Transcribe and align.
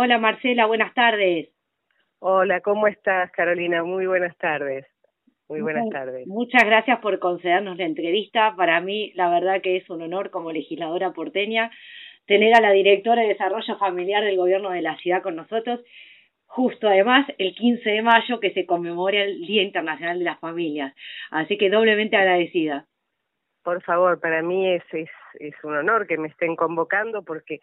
Hola 0.00 0.16
Marcela, 0.18 0.66
buenas 0.66 0.94
tardes. 0.94 1.48
Hola, 2.20 2.60
¿cómo 2.60 2.86
estás 2.86 3.32
Carolina? 3.32 3.82
Muy 3.82 4.06
buenas 4.06 4.36
tardes. 4.36 4.86
Muy 5.48 5.60
buenas 5.60 5.88
tardes. 5.90 6.24
Muchas 6.28 6.64
gracias 6.64 7.00
por 7.00 7.18
concedernos 7.18 7.76
la 7.78 7.84
entrevista. 7.84 8.54
Para 8.56 8.80
mí, 8.80 9.10
la 9.16 9.28
verdad 9.28 9.60
que 9.60 9.76
es 9.76 9.90
un 9.90 10.00
honor 10.02 10.30
como 10.30 10.52
legisladora 10.52 11.10
porteña 11.10 11.72
tener 12.26 12.54
a 12.54 12.60
la 12.60 12.70
directora 12.70 13.22
de 13.22 13.28
Desarrollo 13.30 13.76
Familiar 13.76 14.22
del 14.22 14.36
Gobierno 14.36 14.70
de 14.70 14.82
la 14.82 14.96
Ciudad 14.98 15.20
con 15.20 15.34
nosotros, 15.34 15.80
justo 16.46 16.86
además 16.86 17.26
el 17.36 17.56
15 17.56 17.90
de 17.90 18.02
mayo 18.02 18.38
que 18.38 18.52
se 18.52 18.66
conmemora 18.66 19.24
el 19.24 19.44
Día 19.48 19.64
Internacional 19.64 20.20
de 20.20 20.26
las 20.26 20.38
Familias. 20.38 20.94
Así 21.32 21.58
que 21.58 21.70
doblemente 21.70 22.16
agradecida. 22.16 22.86
Por 23.64 23.82
favor, 23.82 24.20
para 24.20 24.42
mí 24.42 24.64
es, 24.74 24.84
es, 24.92 25.10
es 25.40 25.54
un 25.64 25.76
honor 25.76 26.06
que 26.06 26.18
me 26.18 26.28
estén 26.28 26.54
convocando 26.54 27.24
porque 27.24 27.58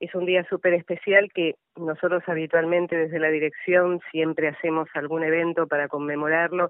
es 0.00 0.14
un 0.14 0.24
día 0.24 0.44
súper 0.48 0.72
especial 0.72 1.30
que 1.32 1.56
nosotros 1.76 2.22
habitualmente 2.26 2.96
desde 2.96 3.18
la 3.18 3.28
dirección 3.28 4.00
siempre 4.10 4.48
hacemos 4.48 4.88
algún 4.94 5.22
evento 5.22 5.66
para 5.68 5.88
conmemorarlo 5.88 6.68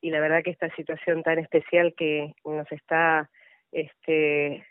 y 0.00 0.10
la 0.10 0.20
verdad 0.20 0.42
que 0.44 0.50
esta 0.50 0.74
situación 0.76 1.22
tan 1.24 1.40
especial 1.40 1.94
que 1.96 2.32
nos 2.44 2.70
está 2.70 3.28
este 3.72 4.64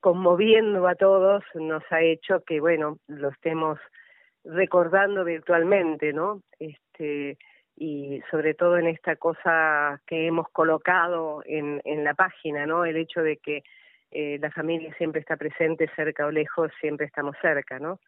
conmoviendo 0.00 0.86
a 0.86 0.94
todos 0.94 1.42
nos 1.54 1.82
ha 1.90 2.00
hecho 2.00 2.44
que 2.44 2.60
bueno 2.60 2.98
lo 3.08 3.30
estemos 3.30 3.78
recordando 4.44 5.24
virtualmente 5.24 6.12
no 6.12 6.42
este 6.60 7.38
y 7.76 8.22
sobre 8.30 8.54
todo 8.54 8.78
en 8.78 8.86
esta 8.86 9.16
cosa 9.16 10.00
que 10.06 10.28
hemos 10.28 10.48
colocado 10.50 11.42
en 11.44 11.82
en 11.84 12.04
la 12.04 12.14
página 12.14 12.66
no 12.66 12.84
el 12.84 12.96
hecho 12.96 13.22
de 13.22 13.38
que 13.38 13.64
eh, 14.10 14.38
la 14.40 14.50
familia 14.50 14.94
siempre 14.94 15.20
está 15.20 15.36
presente 15.36 15.90
cerca 15.96 16.26
o 16.26 16.30
lejos 16.30 16.70
siempre 16.80 17.06
estamos 17.06 17.36
cerca 17.42 17.78
no 17.78 17.98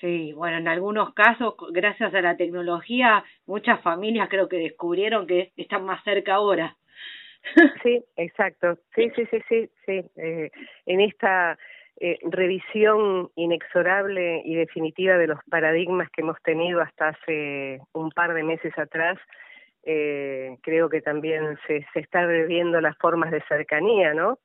Sí, 0.00 0.32
bueno, 0.32 0.58
en 0.58 0.68
algunos 0.68 1.14
casos, 1.14 1.54
gracias 1.70 2.12
a 2.12 2.20
la 2.20 2.36
tecnología, 2.36 3.24
muchas 3.46 3.80
familias 3.82 4.28
creo 4.28 4.48
que 4.48 4.58
descubrieron 4.58 5.26
que 5.26 5.52
están 5.56 5.84
más 5.84 6.02
cerca 6.04 6.34
ahora. 6.34 6.76
Sí, 7.82 8.04
exacto. 8.16 8.78
Sí, 8.94 9.10
sí, 9.14 9.24
sí, 9.30 9.38
sí, 9.48 9.70
sí. 9.86 10.04
Eh, 10.16 10.50
en 10.86 11.00
esta 11.00 11.56
eh, 12.00 12.18
revisión 12.22 13.30
inexorable 13.36 14.42
y 14.44 14.56
definitiva 14.56 15.16
de 15.16 15.28
los 15.28 15.38
paradigmas 15.48 16.10
que 16.10 16.22
hemos 16.22 16.40
tenido 16.42 16.80
hasta 16.80 17.08
hace 17.08 17.80
un 17.92 18.10
par 18.10 18.34
de 18.34 18.42
meses 18.42 18.76
atrás, 18.76 19.18
eh, 19.84 20.56
creo 20.62 20.88
que 20.88 21.00
también 21.00 21.56
se, 21.66 21.86
se 21.92 22.00
está 22.00 22.26
reviendo 22.26 22.80
las 22.80 22.96
formas 22.98 23.30
de 23.30 23.42
cercanía, 23.48 24.14
¿no? 24.14 24.38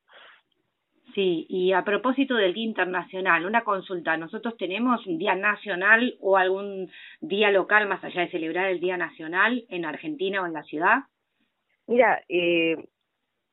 Sí, 1.13 1.45
y 1.47 1.73
a 1.73 1.83
propósito 1.83 2.35
del 2.35 2.53
Día 2.53 2.63
Internacional, 2.63 3.45
una 3.45 3.63
consulta. 3.63 4.17
¿Nosotros 4.17 4.57
tenemos 4.57 5.05
un 5.05 5.19
día 5.19 5.35
nacional 5.35 6.15
o 6.19 6.37
algún 6.37 6.89
día 7.21 7.51
local 7.51 7.87
más 7.87 8.03
allá 8.03 8.21
de 8.21 8.31
celebrar 8.31 8.69
el 8.69 8.79
Día 8.79 8.97
Nacional 8.97 9.63
en 9.69 9.85
Argentina 9.85 10.41
o 10.41 10.47
en 10.47 10.53
la 10.53 10.63
ciudad? 10.63 11.03
Mira, 11.85 12.23
eh, 12.29 12.77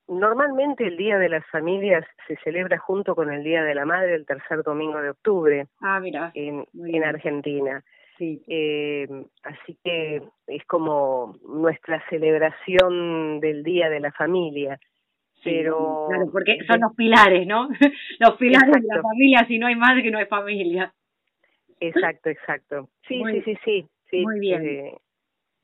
normalmente 0.08 0.86
el 0.86 0.96
Día 0.96 1.18
de 1.18 1.28
las 1.28 1.46
Familias 1.48 2.06
se 2.26 2.36
celebra 2.36 2.78
junto 2.78 3.14
con 3.14 3.30
el 3.30 3.44
Día 3.44 3.62
de 3.62 3.74
la 3.74 3.84
Madre 3.84 4.14
el 4.14 4.24
tercer 4.24 4.62
domingo 4.62 5.00
de 5.02 5.10
octubre 5.10 5.66
ah, 5.80 6.00
mira, 6.00 6.30
en, 6.34 6.64
en 6.72 7.04
Argentina. 7.04 7.84
Sí. 8.16 8.42
Eh, 8.48 9.08
así 9.42 9.78
que 9.82 10.22
es 10.46 10.64
como 10.66 11.36
nuestra 11.46 12.02
celebración 12.08 13.40
del 13.40 13.62
Día 13.62 13.90
de 13.90 14.00
la 14.00 14.12
Familia 14.12 14.78
pero 15.42 16.06
claro, 16.08 16.30
porque 16.30 16.58
son 16.66 16.80
los 16.80 16.94
pilares, 16.94 17.46
¿no? 17.46 17.68
los 18.18 18.36
pilares 18.36 18.82
de 18.82 18.88
la 18.94 19.02
familia, 19.02 19.44
si 19.46 19.58
no 19.58 19.66
hay 19.66 19.76
madre 19.76 20.02
que 20.02 20.10
no 20.10 20.18
hay 20.18 20.26
familia. 20.26 20.92
Exacto, 21.80 22.28
exacto. 22.28 22.88
Sí, 23.08 23.22
sí, 23.32 23.42
sí, 23.42 23.58
sí, 23.64 23.86
sí. 24.10 24.22
Muy 24.22 24.40
bien. 24.40 24.66
Eh, 24.66 24.94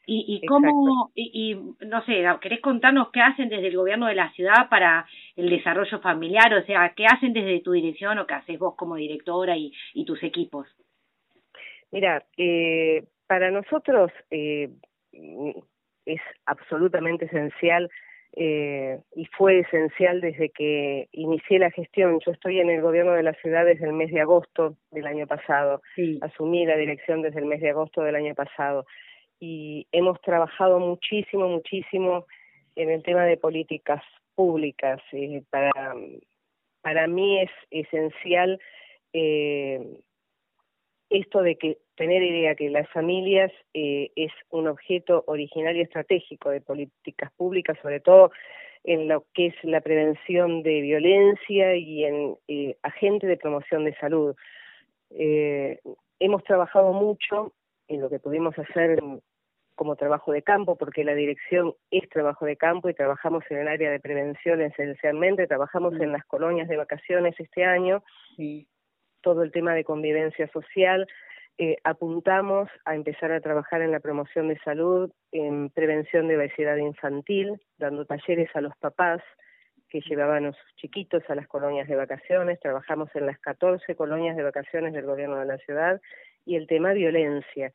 y, 0.09 0.41
y 0.41 0.47
cómo, 0.47 1.11
y, 1.15 1.31
y, 1.33 1.87
no 1.87 2.05
sé, 2.05 2.25
¿querés 2.41 2.61
contarnos 2.61 3.11
qué 3.11 3.21
hacen 3.21 3.49
desde 3.49 3.67
el 3.67 3.77
gobierno 3.77 4.07
de 4.07 4.15
la 4.15 4.31
ciudad 4.33 4.69
para 4.71 5.05
el 5.35 5.51
desarrollo 5.51 6.01
familiar? 6.01 6.55
O 6.55 6.65
sea, 6.65 6.93
¿qué 6.95 7.07
hacen 7.07 7.33
desde 7.33 7.61
tu 7.61 7.73
dirección 7.73 8.19
o 8.19 8.27
qué 8.27 8.35
haces 8.35 8.59
vos 8.59 8.77
como 8.77 8.95
directora 8.95 9.57
y, 9.57 9.73
y 9.95 10.05
tus 10.05 10.23
equipos? 10.23 10.69
Mira, 11.91 12.25
eh, 12.37 13.05
para 13.27 13.51
nosotros 13.51 14.13
eh, 14.31 14.71
es 16.05 16.21
absolutamente 16.47 17.25
esencial 17.25 17.91
eh, 18.39 19.01
y 19.15 19.25
fue 19.25 19.61
esencial 19.61 20.21
desde 20.21 20.51
que 20.51 21.09
inicié 21.13 21.59
la 21.59 21.71
gestión. 21.71 22.21
Yo 22.25 22.33
estoy 22.33 22.61
en 22.61 22.69
el 22.69 22.83
gobierno 22.83 23.13
de 23.13 23.23
la 23.23 23.33
ciudad 23.35 23.65
desde 23.65 23.87
el 23.87 23.95
mes 23.95 24.13
de 24.13 24.21
agosto 24.21 24.77
del 24.91 25.07
año 25.07 25.27
pasado. 25.27 25.81
Sí. 25.95 26.19
Asumí 26.21 26.67
la 26.67 26.77
dirección 26.77 27.23
desde 27.23 27.41
el 27.41 27.47
mes 27.47 27.63
de 27.63 27.71
agosto 27.71 28.03
del 28.03 28.15
año 28.15 28.35
pasado. 28.35 28.85
Y 29.41 29.87
hemos 29.91 30.21
trabajado 30.21 30.79
muchísimo, 30.79 31.49
muchísimo 31.49 32.27
en 32.75 32.91
el 32.91 33.03
tema 33.03 33.25
de 33.25 33.39
políticas 33.39 34.03
públicas. 34.35 35.01
Eh, 35.13 35.43
para, 35.49 35.71
para 36.83 37.07
mí 37.07 37.41
es 37.41 37.51
esencial 37.71 38.61
eh, 39.15 39.81
esto 41.09 41.41
de 41.41 41.57
que 41.57 41.79
tener 41.97 42.23
idea 42.23 42.55
que 42.55 42.71
las 42.71 42.89
familias 42.91 43.51
eh, 43.75 44.11
es 44.17 44.33
un 44.51 44.69
objeto 44.69 45.25
original 45.27 45.77
y 45.77 45.81
estratégico 45.81 46.51
de 46.51 46.61
políticas 46.61 47.33
públicas, 47.37 47.77
sobre 47.83 48.01
todo 48.01 48.31
en 48.85 49.09
lo 49.09 49.25
que 49.35 49.47
es 49.47 49.55
la 49.65 49.81
prevención 49.81 50.63
de 50.63 50.81
violencia 50.81 51.75
y 51.75 52.05
en 52.05 52.37
eh, 52.47 52.77
agente 52.83 53.27
de 53.27 53.37
promoción 53.37 53.85
de 53.85 53.97
salud. 53.97 54.37
Eh, 55.11 55.81
hemos 56.21 56.45
trabajado 56.45 56.93
mucho 56.93 57.53
en 57.89 58.01
lo 58.01 58.09
que 58.09 58.21
pudimos 58.21 58.57
hacer 58.59 59.01
como 59.75 59.97
trabajo 59.97 60.33
de 60.33 60.43
campo, 60.43 60.77
porque 60.77 61.05
la 61.05 61.15
dirección 61.15 61.75
es 61.91 62.09
trabajo 62.09 62.47
de 62.47 62.57
campo 62.57 62.89
y 62.89 62.95
trabajamos 62.95 63.45
en 63.51 63.59
el 63.59 63.69
área 63.69 63.91
de 63.91 64.01
prevención 64.01 64.63
esencialmente, 64.63 65.47
trabajamos 65.47 65.95
en 66.01 66.13
las 66.13 66.25
colonias 66.25 66.69
de 66.69 66.79
vacaciones 66.79 67.35
este 67.39 67.65
año, 67.65 68.03
sí. 68.37 68.67
todo 69.21 69.43
el 69.43 69.53
tema 69.53 69.75
de 69.75 69.85
convivencia 69.85 70.49
social, 70.49 71.07
eh, 71.59 71.77
apuntamos 71.85 72.69
a 72.85 72.95
empezar 72.95 73.33
a 73.33 73.41
trabajar 73.41 73.81
en 73.81 73.91
la 73.91 74.01
promoción 74.01 74.49
de 74.49 74.59
salud, 74.59 75.11
en 75.33 75.71
prevención 75.71 76.29
de 76.29 76.37
obesidad 76.37 76.77
infantil, 76.77 77.61
dando 77.79 78.05
talleres 78.05 78.55
a 78.55 78.61
los 78.61 78.77
papás 78.77 79.23
que 79.89 80.01
llevaban 80.01 80.45
a 80.45 80.49
los 80.49 80.57
chiquitos 80.77 81.23
a 81.29 81.35
las 81.35 81.47
colonias 81.47 81.89
de 81.89 81.97
vacaciones, 81.97 82.61
trabajamos 82.61 83.09
en 83.15 83.25
las 83.25 83.39
14 83.39 83.95
colonias 83.95 84.37
de 84.37 84.43
vacaciones 84.43 84.93
del 84.93 85.07
gobierno 85.07 85.39
de 85.39 85.47
la 85.47 85.59
ciudad 85.59 86.01
y 86.45 86.57
el 86.57 86.67
tema 86.67 86.93
violencia. 86.93 87.73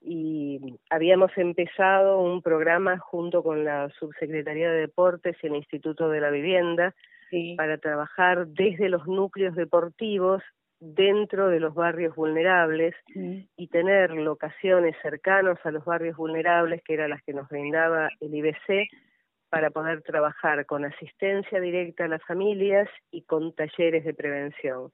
Y 0.00 0.78
habíamos 0.90 1.36
empezado 1.36 2.20
un 2.20 2.42
programa 2.42 2.98
junto 2.98 3.42
con 3.42 3.64
la 3.64 3.88
Subsecretaría 3.98 4.70
de 4.70 4.82
Deportes 4.82 5.36
y 5.42 5.48
el 5.48 5.56
Instituto 5.56 6.08
de 6.10 6.20
la 6.20 6.30
Vivienda 6.30 6.94
sí. 7.30 7.54
para 7.56 7.78
trabajar 7.78 8.46
desde 8.46 8.88
los 8.88 9.06
núcleos 9.06 9.56
deportivos 9.56 10.42
dentro 10.80 11.48
de 11.48 11.60
los 11.60 11.74
barrios 11.74 12.14
vulnerables 12.14 12.94
mm. 13.14 13.38
y 13.56 13.68
tener 13.68 14.10
locaciones 14.10 14.94
cercanos 15.02 15.58
a 15.64 15.70
los 15.70 15.84
barrios 15.84 16.16
vulnerables, 16.16 16.82
que 16.82 16.94
eran 16.94 17.10
las 17.10 17.22
que 17.22 17.32
nos 17.32 17.48
brindaba 17.48 18.10
el 18.20 18.34
IBC, 18.34 18.88
para 19.48 19.70
poder 19.70 20.02
trabajar 20.02 20.66
con 20.66 20.84
asistencia 20.84 21.60
directa 21.60 22.04
a 22.04 22.08
las 22.08 22.22
familias 22.24 22.88
y 23.10 23.22
con 23.22 23.54
talleres 23.54 24.04
de 24.04 24.12
prevención. 24.12 24.90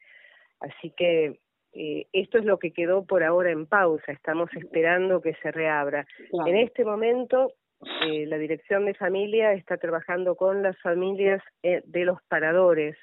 Así 0.61 0.93
que 0.97 1.41
eh, 1.73 2.07
esto 2.13 2.39
es 2.39 2.45
lo 2.45 2.59
que 2.59 2.73
quedó 2.73 3.05
por 3.05 3.25
ahora 3.25 3.51
en 3.51 3.67
pausa, 3.67 4.13
estamos 4.13 4.51
esperando 4.55 5.23
que 5.23 5.35
se 5.43 5.51
reabra. 5.51 6.07
Claro. 6.31 6.51
En 6.51 6.57
este 6.59 6.85
momento, 6.85 7.53
eh, 8.07 8.27
la 8.27 8.39
Dirección 8.39 8.85
de 8.85 8.95
Familia 8.95 9.55
está 9.55 9.79
trabajando 9.79 10.37
con 10.37 10.63
las 10.63 10.79
familias 10.81 11.43
eh, 11.63 11.83
de 11.87 12.05
los 12.05 12.23
paradores 12.29 12.97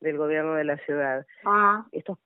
del 0.00 0.18
gobierno 0.18 0.54
de 0.54 0.64
la 0.64 0.76
ciudad. 0.78 1.24
Ah. 1.44 1.86
Estos 1.92 2.18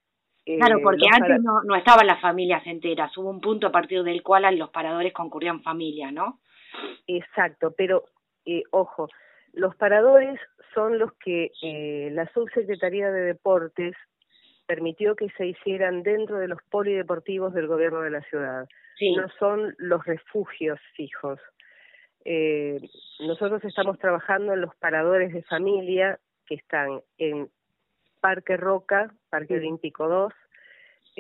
Claro, 0.59 0.79
eh, 0.79 0.83
porque 0.83 1.07
antes 1.13 1.43
no, 1.43 1.63
no 1.63 1.77
estaban 1.77 2.07
las 2.07 2.21
familias 2.21 2.67
enteras, 2.67 3.17
hubo 3.17 3.31
un 3.31 3.41
punto 3.41 3.67
a 3.67 3.73
partir 3.73 4.03
del 4.03 4.23
cual 4.23 4.57
los 4.59 4.71
paradores 4.71 5.13
concurrían 5.13 5.63
familias, 5.63 6.13
¿no? 6.13 6.41
Exacto, 7.07 7.75
pero 7.77 8.05
eh, 8.47 8.63
ojo, 8.71 9.09
los 9.53 9.75
paradores 9.77 10.39
son 10.75 10.99
los 10.99 11.13
que 11.15 11.51
eh, 11.63 12.11
la 12.13 12.27
Subsecretaría 12.33 13.11
de 13.11 13.23
Deportes 13.23 13.95
permitió 14.67 15.17
que 15.17 15.29
se 15.31 15.47
hicieran 15.47 16.03
dentro 16.03 16.39
de 16.39 16.47
los 16.47 16.63
polideportivos 16.71 17.53
del 17.55 17.67
gobierno 17.67 18.03
de 18.03 18.11
la 18.11 18.23
ciudad. 18.23 18.69
Sí, 18.97 19.15
No 19.17 19.29
son 19.39 19.75
los 19.79 20.05
refugios 20.05 20.79
fijos. 20.95 21.41
Eh, 22.25 22.79
nosotros 23.21 23.65
estamos 23.65 23.99
trabajando 23.99 24.53
en 24.53 24.61
los 24.61 24.75
paradores 24.77 25.33
de 25.33 25.43
familia 25.43 26.21
que 26.47 26.55
están 26.55 27.01
en 27.19 27.49
Parque 28.21 28.57
Roca, 28.57 29.13
Parque 29.31 29.55
Sí. 29.55 29.61
Olímpico 29.61 30.09
2, 30.09 30.33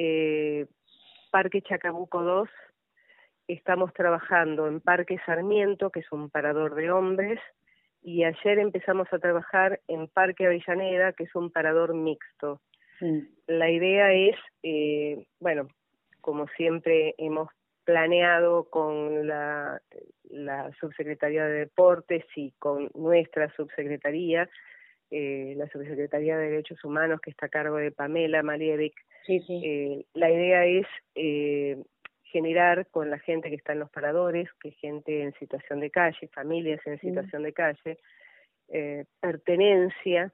eh, 0.02 0.66
Parque 1.30 1.60
Chacabuco 1.60 2.22
2, 2.22 2.48
estamos 3.48 3.92
trabajando 3.92 4.66
en 4.66 4.80
Parque 4.80 5.18
Sarmiento, 5.26 5.90
que 5.90 6.00
es 6.00 6.10
un 6.10 6.30
parador 6.30 6.74
de 6.74 6.90
hombres, 6.90 7.38
y 8.02 8.24
ayer 8.24 8.58
empezamos 8.58 9.08
a 9.12 9.18
trabajar 9.18 9.80
en 9.88 10.08
Parque 10.08 10.46
Avellaneda, 10.46 11.12
que 11.12 11.24
es 11.24 11.34
un 11.34 11.50
parador 11.50 11.92
mixto. 11.94 12.62
sí. 12.98 13.28
La 13.46 13.68
idea 13.68 14.12
es, 14.14 14.36
eh, 14.62 15.26
bueno, 15.38 15.68
como 16.22 16.46
siempre 16.56 17.14
hemos 17.18 17.50
planeado 17.84 18.70
con 18.70 19.26
la, 19.26 19.82
la 20.30 20.70
Subsecretaría 20.80 21.44
de 21.44 21.58
Deportes 21.58 22.24
y 22.36 22.52
con 22.52 22.90
nuestra 22.94 23.54
subsecretaría, 23.54 24.48
eh, 25.10 25.54
la 25.56 25.68
Subsecretaría 25.68 26.36
de 26.36 26.50
Derechos 26.50 26.84
Humanos 26.84 27.20
que 27.20 27.30
está 27.30 27.46
a 27.46 27.50
cargo 27.50 27.76
de 27.76 27.90
Pamela 27.90 28.42
Malievic. 28.42 28.94
Sí, 29.26 29.40
sí. 29.40 29.60
Eh, 29.64 30.04
la 30.14 30.30
idea 30.30 30.64
es 30.66 30.86
eh, 31.14 31.82
generar 32.30 32.86
con 32.88 33.10
la 33.10 33.18
gente 33.18 33.48
que 33.48 33.56
está 33.56 33.72
en 33.72 33.80
los 33.80 33.90
paradores, 33.90 34.48
que 34.60 34.70
gente 34.72 35.22
en 35.22 35.32
situación 35.34 35.80
de 35.80 35.90
calle, 35.90 36.28
familias 36.28 36.80
en 36.86 37.00
situación 37.00 37.42
de 37.42 37.52
calle, 37.52 37.98
eh, 38.68 39.04
pertenencia 39.20 40.32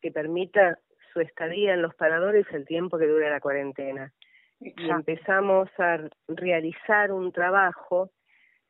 que 0.00 0.10
permita 0.10 0.78
su 1.12 1.20
estadía 1.20 1.74
en 1.74 1.82
los 1.82 1.94
paradores 1.94 2.46
el 2.52 2.64
tiempo 2.66 2.98
que 2.98 3.06
dure 3.06 3.30
la 3.30 3.40
cuarentena. 3.40 4.12
Y 4.60 4.90
empezamos 4.90 5.68
a 5.78 6.08
realizar 6.26 7.12
un 7.12 7.30
trabajo 7.30 8.10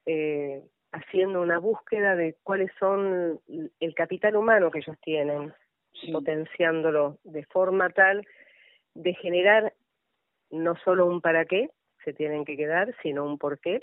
eh, 0.04 0.62
haciendo 0.92 1.42
una 1.42 1.58
búsqueda 1.58 2.16
de 2.16 2.36
cuáles 2.42 2.70
son 2.78 3.40
el 3.80 3.94
capital 3.94 4.36
humano 4.36 4.70
que 4.70 4.78
ellos 4.78 4.96
tienen, 5.02 5.52
potenciándolo 6.12 7.18
de 7.24 7.44
forma 7.46 7.90
tal 7.90 8.26
de 8.94 9.14
generar 9.14 9.74
no 10.50 10.76
solo 10.84 11.06
un 11.06 11.20
para 11.20 11.44
qué, 11.44 11.70
se 12.04 12.12
tienen 12.12 12.44
que 12.44 12.56
quedar, 12.56 12.94
sino 13.02 13.24
un 13.24 13.38
por 13.38 13.60
qué. 13.60 13.80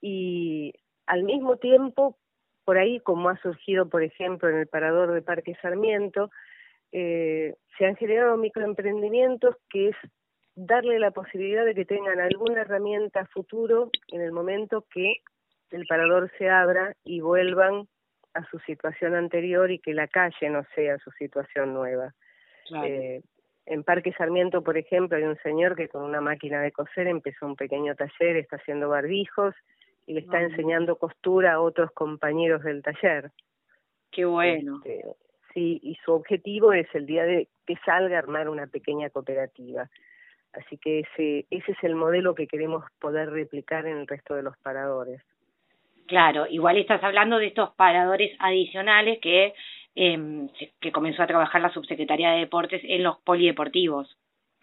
Y 0.00 0.72
al 1.06 1.22
mismo 1.24 1.56
tiempo, 1.56 2.16
por 2.64 2.78
ahí, 2.78 3.00
como 3.00 3.28
ha 3.28 3.36
surgido, 3.40 3.88
por 3.88 4.02
ejemplo, 4.02 4.48
en 4.48 4.56
el 4.56 4.66
parador 4.66 5.12
de 5.12 5.22
Parque 5.22 5.54
Sarmiento, 5.60 6.30
eh, 6.92 7.54
se 7.76 7.86
han 7.86 7.96
generado 7.96 8.36
microemprendimientos 8.36 9.56
que 9.68 9.88
es 9.90 9.96
darle 10.54 10.98
la 10.98 11.10
posibilidad 11.10 11.64
de 11.64 11.74
que 11.74 11.84
tengan 11.84 12.18
alguna 12.18 12.62
herramienta 12.62 13.26
futuro 13.26 13.90
en 14.08 14.22
el 14.22 14.32
momento 14.32 14.86
que 14.90 15.16
el 15.70 15.86
parador 15.86 16.30
se 16.38 16.48
abra 16.48 16.94
y 17.04 17.20
vuelvan 17.20 17.88
a 18.34 18.44
su 18.50 18.58
situación 18.60 19.14
anterior 19.14 19.70
y 19.70 19.78
que 19.78 19.94
la 19.94 20.08
calle 20.08 20.50
no 20.50 20.64
sea 20.74 20.98
su 20.98 21.10
situación 21.12 21.72
nueva. 21.72 22.12
Eh, 22.84 23.22
en 23.66 23.82
Parque 23.82 24.12
Sarmiento, 24.12 24.62
por 24.62 24.76
ejemplo, 24.76 25.16
hay 25.16 25.24
un 25.24 25.38
señor 25.38 25.74
que 25.74 25.88
con 25.88 26.02
una 26.04 26.20
máquina 26.20 26.60
de 26.60 26.72
coser 26.72 27.08
empezó 27.08 27.46
un 27.46 27.56
pequeño 27.56 27.94
taller, 27.94 28.36
está 28.36 28.56
haciendo 28.56 28.88
barbijos 28.88 29.54
y 30.06 30.14
le 30.14 30.20
está 30.20 30.40
enseñando 30.40 30.96
costura 30.96 31.54
a 31.54 31.60
otros 31.60 31.90
compañeros 31.92 32.62
del 32.62 32.82
taller. 32.82 33.32
Qué 34.12 34.24
bueno. 34.24 34.80
Este, 34.84 35.04
sí, 35.52 35.80
y 35.82 35.96
su 36.04 36.12
objetivo 36.12 36.72
es 36.72 36.86
el 36.94 37.06
día 37.06 37.24
de 37.24 37.48
que 37.66 37.76
salga 37.84 38.16
a 38.16 38.20
armar 38.20 38.48
una 38.48 38.68
pequeña 38.68 39.10
cooperativa. 39.10 39.90
Así 40.52 40.78
que 40.78 41.00
ese, 41.00 41.46
ese 41.50 41.72
es 41.72 41.78
el 41.82 41.96
modelo 41.96 42.34
que 42.34 42.46
queremos 42.46 42.84
poder 43.00 43.30
replicar 43.30 43.86
en 43.86 43.98
el 43.98 44.06
resto 44.06 44.34
de 44.34 44.42
los 44.42 44.56
paradores. 44.58 45.22
Claro, 46.06 46.46
igual 46.48 46.78
estás 46.78 47.02
hablando 47.02 47.38
de 47.38 47.46
estos 47.46 47.70
paradores 47.74 48.36
adicionales 48.38 49.18
que 49.20 49.54
eh, 49.94 50.48
que 50.80 50.92
comenzó 50.92 51.22
a 51.22 51.26
trabajar 51.26 51.60
la 51.60 51.72
Subsecretaría 51.72 52.32
de 52.32 52.40
Deportes 52.40 52.82
en 52.84 53.02
los 53.02 53.18
polideportivos. 53.22 54.16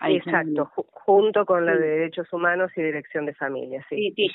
Exacto, 0.05 0.69
junto 0.91 1.45
con 1.45 1.65
la 1.65 1.75
de 1.75 1.87
Derechos 1.87 2.31
Humanos 2.33 2.71
y 2.75 2.81
Dirección 2.81 3.25
de 3.25 3.33
Familia, 3.33 3.85
sí. 3.89 4.13
sí, 4.15 4.29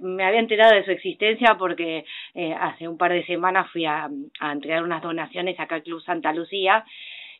me 0.00 0.24
había 0.24 0.38
enterado 0.38 0.76
de 0.76 0.84
su 0.84 0.92
existencia 0.92 1.56
porque 1.58 2.04
eh, 2.34 2.54
hace 2.54 2.86
un 2.86 2.96
par 2.96 3.12
de 3.12 3.24
semanas 3.26 3.70
fui 3.72 3.86
a, 3.86 4.08
a 4.40 4.52
entregar 4.52 4.84
unas 4.84 5.02
donaciones 5.02 5.58
acá 5.58 5.76
al 5.76 5.82
Club 5.82 6.00
Santa 6.02 6.32
Lucía 6.32 6.84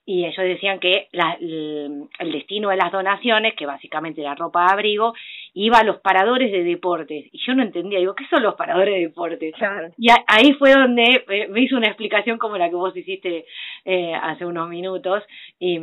y 0.05 0.25
ellos 0.25 0.45
decían 0.45 0.81
que 0.81 1.09
la, 1.13 1.37
el, 1.41 2.33
destino 2.33 2.71
de 2.71 2.77
las 2.77 2.91
donaciones, 2.91 3.55
que 3.55 3.67
básicamente 3.67 4.21
era 4.21 4.35
ropa 4.35 4.67
de 4.67 4.73
abrigo, 4.73 5.15
iba 5.55 5.79
a 5.79 5.85
los 5.85 6.01
paradores 6.01 6.51
de 6.51 6.65
deportes. 6.65 7.27
Y 7.31 7.39
yo 7.47 7.55
no 7.55 7.63
entendía, 7.63 8.01
digo, 8.01 8.15
¿qué 8.15 8.27
son 8.29 8.43
los 8.43 8.55
paradores 8.55 8.95
de 8.95 9.01
deportes? 9.01 9.55
Y 9.97 10.09
ahí 10.27 10.55
fue 10.55 10.73
donde 10.73 11.25
me 11.51 11.61
hizo 11.61 11.77
una 11.77 11.87
explicación 11.87 12.39
como 12.39 12.59
la 12.59 12.69
que 12.69 12.75
vos 12.75 12.97
hiciste 12.97 13.45
eh, 13.85 14.15
hace 14.15 14.45
unos 14.45 14.69
minutos 14.69 15.23
y, 15.61 15.79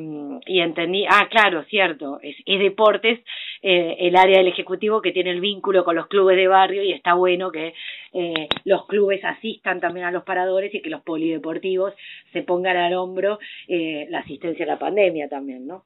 y 0.46 0.60
entendí, 0.60 1.06
ah, 1.10 1.28
claro, 1.30 1.64
cierto, 1.64 2.20
es, 2.22 2.36
es 2.46 2.60
deportes 2.60 3.20
eh, 3.62 3.98
el 4.00 4.16
área 4.16 4.38
del 4.38 4.48
Ejecutivo 4.48 5.02
que 5.02 5.12
tiene 5.12 5.32
el 5.32 5.42
vínculo 5.42 5.84
con 5.84 5.96
los 5.96 6.08
clubes 6.08 6.38
de 6.38 6.48
barrio 6.48 6.84
y 6.84 6.94
está 6.94 7.14
bueno 7.14 7.52
que 7.52 7.74
eh, 8.14 8.48
los 8.66 8.86
clubes 8.88 9.24
asistan 9.24 9.80
también 9.80 10.06
a 10.06 10.12
los 10.12 10.24
paradores 10.24 10.74
y 10.74 10.82
que 10.82 10.90
los 10.90 11.02
polideportivos 11.02 11.94
se 12.32 12.44
pongan 12.44 12.78
al 12.78 12.94
hombro 12.94 13.40
eh, 13.68 14.08
la 14.10 14.20
asistencia 14.20 14.66
a 14.66 14.70
la 14.70 14.80
pandemia 14.80 15.28
también, 15.28 15.68
¿no? 15.68 15.84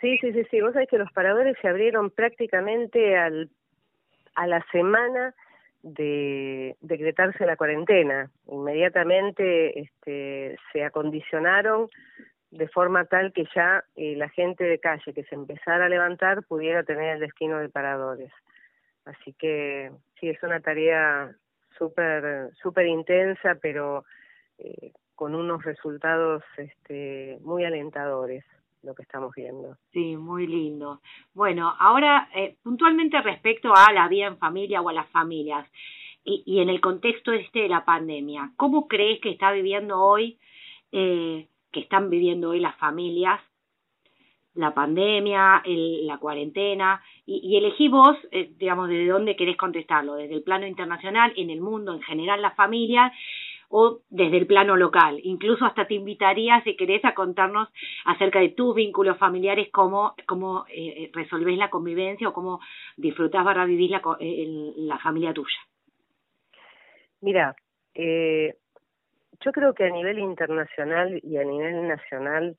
Sí, 0.00 0.18
sí, 0.18 0.32
sí, 0.32 0.44
sí. 0.50 0.60
Vos 0.60 0.72
sabés 0.72 0.88
que 0.88 0.98
los 0.98 1.12
paradores 1.12 1.56
se 1.60 1.68
abrieron 1.68 2.10
prácticamente 2.10 3.16
al, 3.16 3.48
a 4.34 4.46
la 4.46 4.64
semana 4.72 5.34
de 5.82 6.76
decretarse 6.80 7.46
la 7.46 7.56
cuarentena. 7.56 8.30
Inmediatamente 8.48 9.78
este, 9.78 10.56
se 10.72 10.82
acondicionaron 10.82 11.88
de 12.54 12.68
forma 12.68 13.04
tal 13.06 13.32
que 13.32 13.46
ya 13.54 13.84
eh, 13.96 14.14
la 14.16 14.28
gente 14.28 14.62
de 14.62 14.78
calle 14.78 15.12
que 15.12 15.24
se 15.24 15.34
empezara 15.34 15.86
a 15.86 15.88
levantar 15.88 16.44
pudiera 16.44 16.84
tener 16.84 17.14
el 17.14 17.20
destino 17.20 17.58
de 17.58 17.68
paradores. 17.68 18.32
Así 19.04 19.34
que 19.34 19.90
sí, 20.18 20.28
es 20.28 20.42
una 20.42 20.60
tarea 20.60 21.34
súper 21.76 22.50
super 22.62 22.86
intensa, 22.86 23.56
pero 23.60 24.04
eh, 24.58 24.92
con 25.16 25.34
unos 25.34 25.64
resultados 25.64 26.44
este, 26.56 27.38
muy 27.40 27.64
alentadores 27.64 28.44
lo 28.82 28.94
que 28.94 29.02
estamos 29.02 29.34
viendo. 29.34 29.76
Sí, 29.92 30.16
muy 30.16 30.46
lindo. 30.46 31.00
Bueno, 31.32 31.74
ahora 31.80 32.28
eh, 32.36 32.56
puntualmente 32.62 33.20
respecto 33.20 33.72
a 33.74 33.92
la 33.92 34.06
vida 34.08 34.26
en 34.26 34.38
familia 34.38 34.80
o 34.80 34.88
a 34.88 34.92
las 34.92 35.08
familias 35.10 35.66
y, 36.22 36.44
y 36.46 36.60
en 36.60 36.68
el 36.68 36.80
contexto 36.80 37.32
este 37.32 37.60
de 37.60 37.68
la 37.68 37.84
pandemia, 37.84 38.52
¿cómo 38.56 38.86
crees 38.86 39.20
que 39.20 39.30
está 39.30 39.50
viviendo 39.50 40.00
hoy 40.00 40.38
eh, 40.92 41.48
que 41.74 41.80
están 41.80 42.08
viviendo 42.08 42.50
hoy 42.50 42.60
las 42.60 42.76
familias, 42.76 43.40
la 44.54 44.72
pandemia, 44.72 45.62
el, 45.64 46.06
la 46.06 46.18
cuarentena, 46.18 47.02
y, 47.26 47.56
elegí 47.56 47.88
vos, 47.88 48.16
eh, 48.30 48.52
digamos, 48.56 48.88
desde 48.88 49.08
dónde 49.08 49.36
querés 49.36 49.56
contestarlo, 49.56 50.14
desde 50.14 50.34
el 50.34 50.42
plano 50.42 50.66
internacional, 50.66 51.32
en 51.36 51.50
el 51.50 51.60
mundo, 51.60 51.92
en 51.92 52.02
general, 52.02 52.40
las 52.40 52.54
familias, 52.54 53.12
o 53.68 54.02
desde 54.08 54.36
el 54.36 54.46
plano 54.46 54.76
local. 54.76 55.18
Incluso 55.24 55.64
hasta 55.64 55.86
te 55.86 55.94
invitaría, 55.94 56.62
si 56.62 56.76
querés, 56.76 57.04
a 57.04 57.14
contarnos 57.14 57.68
acerca 58.04 58.38
de 58.38 58.50
tus 58.50 58.74
vínculos 58.76 59.18
familiares, 59.18 59.68
cómo, 59.72 60.14
cómo 60.26 60.64
eh, 60.68 61.10
resolvés 61.12 61.58
la 61.58 61.70
convivencia 61.70 62.28
o 62.28 62.32
cómo 62.32 62.60
disfrutás 62.96 63.44
para 63.44 63.64
vivir 63.64 63.90
la, 63.90 64.02
eh, 64.20 64.72
la 64.76 64.98
familia 64.98 65.32
tuya. 65.32 65.58
Mira, 67.20 67.56
eh, 67.94 68.54
yo 69.40 69.52
creo 69.52 69.74
que 69.74 69.84
a 69.84 69.90
nivel 69.90 70.18
internacional 70.18 71.20
y 71.22 71.36
a 71.38 71.44
nivel 71.44 71.88
nacional, 71.88 72.56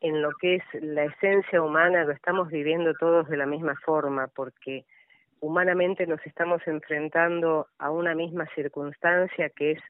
en 0.00 0.22
lo 0.22 0.30
que 0.40 0.56
es 0.56 0.64
la 0.82 1.04
esencia 1.04 1.62
humana, 1.62 2.04
lo 2.04 2.12
estamos 2.12 2.48
viviendo 2.48 2.94
todos 2.94 3.28
de 3.28 3.36
la 3.36 3.46
misma 3.46 3.74
forma, 3.84 4.28
porque 4.28 4.84
humanamente 5.40 6.06
nos 6.06 6.24
estamos 6.26 6.62
enfrentando 6.66 7.68
a 7.78 7.90
una 7.90 8.14
misma 8.14 8.46
circunstancia 8.54 9.50
que 9.50 9.72
es 9.72 9.82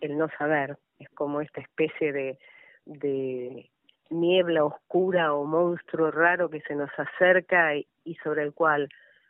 el 0.00 0.16
no 0.16 0.28
saber, 0.38 0.76
es 0.98 1.08
como 1.10 1.40
esta 1.40 1.60
especie 1.60 2.12
de, 2.12 3.70
niebla 4.10 4.64
oscura 4.64 5.34
o 5.34 5.44
monstruo 5.44 6.10
raro 6.10 6.50
que 6.50 6.60
se 6.62 6.74
nos 6.74 6.90
acerca 6.98 7.76
y, 7.76 7.86
y 8.02 8.16
sobre 8.16 8.42
el 8.42 8.52
cual 8.52 8.88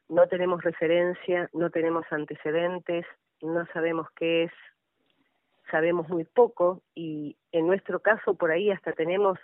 no 0.08 0.26
tenemos 0.26 0.64
referencia, 0.64 1.50
no 1.52 1.68
tenemos 1.68 2.06
antecedentes, 2.10 3.04
no 3.42 3.66
sabemos 3.74 4.08
qué 4.16 4.44
es, 4.44 4.52
sabemos 5.70 6.08
muy 6.08 6.24
poco 6.24 6.82
y 6.94 7.36
en 7.52 7.66
nuestro 7.66 8.00
caso 8.00 8.34
por 8.34 8.50
ahí 8.50 8.70
hasta 8.70 8.92
tenemos 8.92 9.38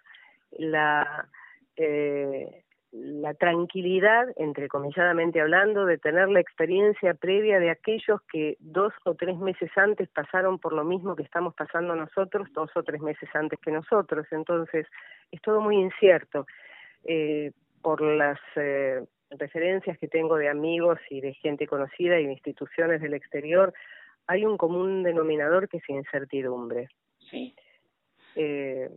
la 0.51 1.29
eh, 1.77 2.65
la 2.93 3.35
tranquilidad, 3.35 4.29
entrecomilladamente 4.37 5.41
hablando, 5.41 5.85
de 5.85 5.99
tener 5.99 6.29
la 6.29 6.41
experiencia 6.41 7.15
previa 7.15 7.59
de 7.59 7.71
aquellos 7.71 8.21
que 8.33 8.57
dos 8.61 8.93
o 9.05 9.15
tres 9.15 9.37
meses 9.39 9.71
antes 9.77 10.09
pasaron 10.09 10.59
por 10.59 10.73
lo 10.73 10.85
mismo 10.85 11.15
que 11.15 11.23
estamos 11.23 11.55
pasando 11.55 11.95
nosotros, 11.95 12.49
dos 12.53 12.71
o 12.75 12.83
tres 12.83 13.01
meses 13.01 13.29
antes 13.35 13.59
que 13.61 13.71
nosotros. 13.71 14.27
Entonces, 14.31 14.87
es 15.31 15.43
todo 15.43 15.61
muy 15.61 15.77
incierto. 15.77 16.47
Eh, 17.05 17.53
por 17.83 18.01
las 18.01 18.39
eh, 18.57 19.05
referencias 19.31 19.99
que 19.99 20.09
tengo 20.09 20.37
de 20.37 20.49
amigos 20.49 20.99
y 21.11 21.21
de 21.21 21.35
gente 21.35 21.67
conocida 21.67 22.19
y 22.19 22.27
de 22.27 22.33
instituciones 22.33 23.01
del 23.01 23.15
exterior, 23.15 23.75
hay 24.27 24.45
un 24.45 24.57
común 24.57 25.03
denominador 25.03 25.69
que 25.69 25.79
es 25.79 25.89
incertidumbre. 25.89 26.89
Sí. 27.31 27.55
Eh, 28.35 28.91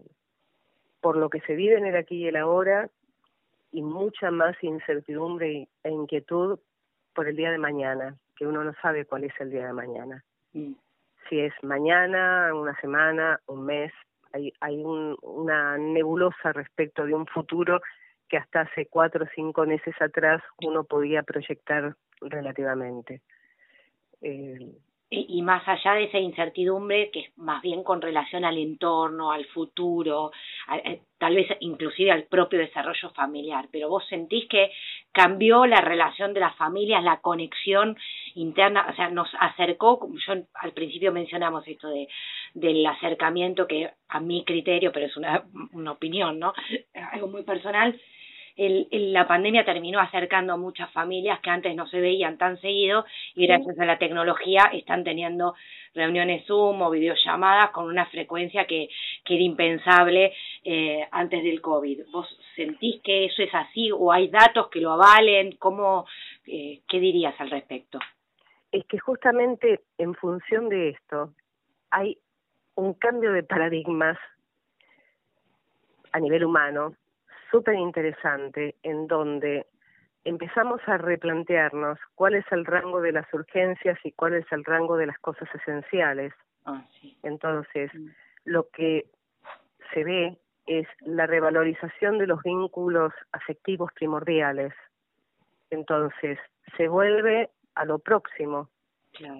por 1.01 1.17
lo 1.17 1.29
que 1.29 1.39
se 1.41 1.55
vive 1.55 1.77
en 1.77 1.85
el 1.85 1.95
aquí 1.95 2.17
y 2.17 2.27
el 2.27 2.35
ahora 2.35 2.89
y 3.71 3.81
mucha 3.81 4.31
más 4.31 4.61
incertidumbre 4.63 5.67
e 5.83 5.89
inquietud 5.89 6.59
por 7.13 7.27
el 7.27 7.35
día 7.35 7.51
de 7.51 7.57
mañana, 7.57 8.17
que 8.35 8.47
uno 8.47 8.63
no 8.63 8.73
sabe 8.81 9.05
cuál 9.05 9.23
es 9.23 9.33
el 9.39 9.51
día 9.51 9.67
de 9.67 9.73
mañana. 9.73 10.23
Mm. 10.53 10.73
Si 11.29 11.39
es 11.39 11.53
mañana, 11.61 12.53
una 12.53 12.79
semana, 12.81 13.39
un 13.45 13.65
mes, 13.65 13.93
hay, 14.33 14.51
hay 14.59 14.83
un, 14.83 15.15
una 15.21 15.77
nebulosa 15.77 16.51
respecto 16.53 17.05
de 17.05 17.13
un 17.13 17.27
futuro 17.27 17.81
que 18.27 18.37
hasta 18.37 18.61
hace 18.61 18.87
cuatro 18.87 19.25
o 19.25 19.29
cinco 19.35 19.65
meses 19.65 19.93
atrás 20.01 20.41
uno 20.63 20.83
podía 20.83 21.23
proyectar 21.23 21.95
relativamente. 22.21 23.21
Eh, 24.21 24.77
y, 25.11 25.41
más 25.41 25.67
allá 25.67 25.93
de 25.93 26.03
esa 26.03 26.19
incertidumbre 26.19 27.09
que 27.11 27.21
es 27.21 27.37
más 27.37 27.61
bien 27.63 27.83
con 27.83 28.01
relación 28.01 28.45
al 28.45 28.57
entorno, 28.57 29.31
al 29.31 29.45
futuro, 29.45 30.31
tal 31.17 31.35
vez 31.35 31.47
inclusive 31.61 32.11
al 32.11 32.25
propio 32.25 32.59
desarrollo 32.59 33.09
familiar, 33.11 33.67
pero 33.71 33.89
vos 33.89 34.05
sentís 34.07 34.47
que 34.47 34.71
cambió 35.11 35.65
la 35.65 35.81
relación 35.81 36.33
de 36.33 36.41
las 36.41 36.55
familias, 36.57 37.03
la 37.03 37.21
conexión 37.21 37.97
interna, 38.35 38.87
o 38.91 38.95
sea, 38.95 39.09
nos 39.09 39.29
acercó, 39.39 39.99
como 39.99 40.15
yo 40.19 40.33
al 40.53 40.71
principio 40.73 41.11
mencionamos 41.11 41.67
esto 41.67 41.89
de 41.89 42.07
del 42.53 42.85
acercamiento 42.85 43.67
que 43.67 43.91
a 44.07 44.19
mi 44.19 44.43
criterio, 44.43 44.91
pero 44.91 45.05
es 45.05 45.15
una, 45.17 45.43
una 45.71 45.91
opinión, 45.91 46.39
¿no? 46.39 46.53
Algo 47.11 47.27
muy 47.27 47.43
personal, 47.43 47.99
el, 48.59 49.13
la 49.13 49.25
pandemia 49.25 49.63
terminó 49.63 49.99
acercando 49.99 50.53
a 50.53 50.57
muchas 50.57 50.91
familias 50.91 51.39
que 51.39 51.49
antes 51.49 51.73
no 51.75 51.87
se 51.87 52.01
veían 52.01 52.37
tan 52.37 52.59
seguido 52.59 53.05
y 53.33 53.47
gracias 53.47 53.79
a 53.79 53.85
la 53.85 53.97
tecnología 53.97 54.69
están 54.73 55.05
teniendo 55.05 55.55
reuniones 55.93 56.45
Zoom 56.45 56.81
o 56.81 56.91
videollamadas 56.91 57.71
con 57.71 57.85
una 57.85 58.05
frecuencia 58.07 58.65
que, 58.65 58.89
que 59.23 59.35
era 59.35 59.43
impensable 59.43 60.33
eh, 60.65 61.07
antes 61.11 61.41
del 61.41 61.61
COVID. 61.61 62.07
¿Vos 62.11 62.27
sentís 62.55 63.01
que 63.01 63.25
eso 63.25 63.41
es 63.43 63.53
así 63.53 63.91
o 63.93 64.11
hay 64.11 64.27
datos 64.27 64.67
que 64.69 64.81
lo 64.81 64.91
avalen? 64.91 65.55
¿Cómo, 65.57 66.05
eh, 66.45 66.81
¿Qué 66.85 66.99
dirías 66.99 67.39
al 67.39 67.49
respecto? 67.49 67.99
Es 68.73 68.85
que 68.87 68.99
justamente 68.99 69.81
en 69.97 70.13
función 70.15 70.67
de 70.67 70.89
esto 70.89 71.33
hay 71.91 72.17
un 72.75 72.93
cambio 72.93 73.31
de 73.31 73.43
paradigmas 73.43 74.17
a 76.11 76.19
nivel 76.19 76.43
humano 76.43 76.95
súper 77.51 77.75
interesante 77.75 78.75
en 78.83 79.07
donde 79.07 79.67
empezamos 80.23 80.81
a 80.87 80.97
replantearnos 80.97 81.99
cuál 82.15 82.35
es 82.35 82.45
el 82.51 82.65
rango 82.65 83.01
de 83.01 83.11
las 83.11 83.31
urgencias 83.33 83.97
y 84.03 84.11
cuál 84.11 84.33
es 84.33 84.45
el 84.51 84.63
rango 84.65 84.97
de 84.97 85.07
las 85.07 85.19
cosas 85.19 85.47
esenciales. 85.55 86.33
Ah, 86.65 86.85
Entonces, 87.23 87.91
mm. 87.93 88.07
lo 88.45 88.69
que 88.69 89.05
se 89.93 90.03
ve 90.03 90.37
es 90.65 90.87
la 91.01 91.25
revalorización 91.25 92.17
de 92.19 92.27
los 92.27 92.43
vínculos 92.43 93.13
afectivos 93.31 93.91
primordiales. 93.93 94.73
Entonces, 95.71 96.37
se 96.77 96.87
vuelve 96.87 97.49
a 97.75 97.85
lo 97.85 97.99
próximo. 97.99 98.69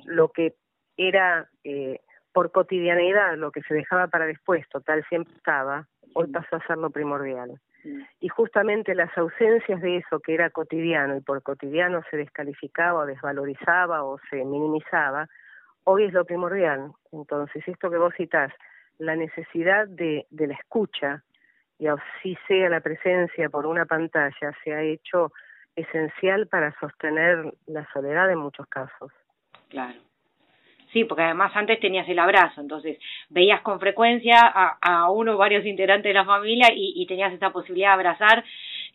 Lo 0.06 0.30
que 0.30 0.56
era 0.98 1.50
eh, 1.64 2.00
por 2.34 2.52
cotidianidad, 2.52 3.38
lo 3.38 3.52
que 3.52 3.62
se 3.62 3.74
dejaba 3.74 4.08
para 4.08 4.26
después, 4.26 4.68
total 4.70 5.06
siempre 5.08 5.34
estaba, 5.36 5.88
hoy 6.16 6.28
pasó 6.28 6.56
a 6.56 6.66
ser 6.66 6.78
lo 6.78 6.90
primordial. 6.90 7.60
Y 8.20 8.28
justamente 8.28 8.94
las 8.96 9.16
ausencias 9.18 9.82
de 9.82 9.98
eso 9.98 10.20
que 10.20 10.34
era 10.34 10.50
cotidiano 10.50 11.16
y 11.16 11.22
por 11.22 11.42
cotidiano 11.42 12.02
se 12.10 12.18
descalificaba 12.18 13.02
o 13.02 13.06
desvalorizaba 13.06 14.04
o 14.04 14.20
se 14.30 14.44
minimizaba, 14.44 15.28
hoy 15.86 16.06
es 16.06 16.14
lo 16.14 16.26
primordial. 16.26 16.92
Entonces, 17.12 17.68
esto 17.68 17.90
que 17.90 17.98
vos 17.98 18.14
citás, 18.16 18.52
la 18.98 19.16
necesidad 19.16 19.88
de, 19.88 20.28
de 20.30 20.48
la 20.48 20.56
escucha, 20.56 21.24
y 21.78 21.88
así 21.88 22.38
sea 22.48 22.70
la 22.70 22.82
presencia 22.82 23.50
por 23.50 23.66
una 23.66 23.86
pantalla, 23.86 24.52
se 24.64 24.74
ha 24.74 24.82
hecho 24.82 25.32
esencial 25.76 26.48
para 26.48 26.78
sostener 26.80 27.54
la 27.68 27.88
soledad 27.94 28.30
en 28.30 28.40
muchos 28.40 28.68
casos. 28.68 29.12
Claro. 29.70 30.09
Sí, 30.92 31.04
porque 31.04 31.24
además 31.24 31.52
antes 31.56 31.80
tenías 31.80 32.10
el 32.10 32.18
abrazo, 32.18 32.62
entonces 32.62 32.98
veías 33.30 33.62
con 33.62 33.80
frecuencia 33.80 34.40
a, 34.42 35.12
uno 35.12 35.34
o 35.34 35.38
varios 35.38 35.64
integrantes 35.66 36.10
de 36.10 36.16
la 36.16 36.26
familia 36.26 36.70
y, 36.74 37.06
tenías 37.06 37.32
esa 37.32 37.52
posibilidad 37.52 37.90
de 37.90 37.94
abrazar 37.94 38.44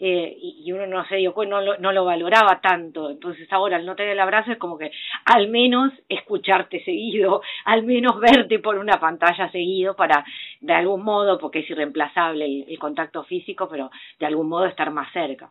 eh, 0.00 0.36
y, 0.36 0.72
uno 0.72 0.88
no 0.88 1.06
se 1.06 1.16
dio 1.16 1.32
cuenta, 1.32 1.54
no 1.54 1.62
lo, 1.62 1.78
no 1.78 1.92
lo 1.92 2.04
valoraba 2.04 2.60
tanto. 2.60 3.10
Entonces 3.10 3.46
ahora 3.52 3.76
al 3.76 3.86
no 3.86 3.94
tener 3.94 4.12
el 4.12 4.20
abrazo 4.20 4.50
es 4.50 4.58
como 4.58 4.76
que 4.76 4.90
al 5.24 5.48
menos 5.48 5.92
escucharte 6.08 6.82
seguido, 6.84 7.42
al 7.64 7.84
menos 7.84 8.18
verte 8.18 8.58
por 8.58 8.76
una 8.76 8.98
pantalla 8.98 9.48
seguido 9.52 9.94
para 9.94 10.24
de 10.60 10.72
algún 10.72 11.04
modo, 11.04 11.38
porque 11.38 11.60
es 11.60 11.70
irreemplazable 11.70 12.64
el 12.66 12.78
contacto 12.80 13.22
físico, 13.22 13.68
pero 13.68 13.90
de 14.18 14.26
algún 14.26 14.48
modo 14.48 14.66
estar 14.66 14.90
más 14.90 15.12
cerca. 15.12 15.50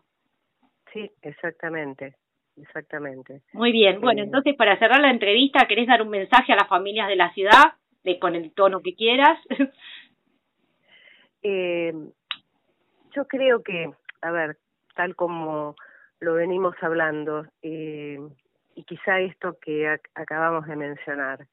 Sí, 0.92 1.10
exactamente 1.22 2.16
exactamente. 2.58 3.42
Muy 3.54 3.72
bien, 3.72 4.02
bueno, 4.02 4.22
eh, 4.22 4.26
entonces 4.26 4.56
para 4.56 4.78
cerrar 4.78 5.02
la 5.02 5.12
entrevista, 5.12 5.66
¿querés 5.68 5.88
dar 5.88 6.02
un 6.02 6.10
mensaje 6.10 6.54
a 6.54 6.58
las 6.58 6.68
familias 6.68 7.08
de 7.08 7.16
la 7.16 7.34
ciudad, 7.34 7.74
de, 8.04 8.20
con 8.20 8.36
el 8.36 8.52
tono 8.54 8.82
que 8.82 8.96
quieras? 8.96 9.40
eh, 11.44 11.94
yo 13.16 13.28
creo 13.28 13.64
que, 13.64 13.92
a 14.22 14.32
ver, 14.32 14.58
tal 14.96 15.16
como 15.16 15.76
lo 16.20 16.36
venimos 16.36 16.76
hablando, 16.82 17.46
eh, 17.62 18.18
y 18.76 18.84
quizá 18.84 19.20
esto 19.20 19.58
que 19.62 19.88
acabamos 20.16 20.66
de 20.68 20.76
mencionar, 20.76 21.48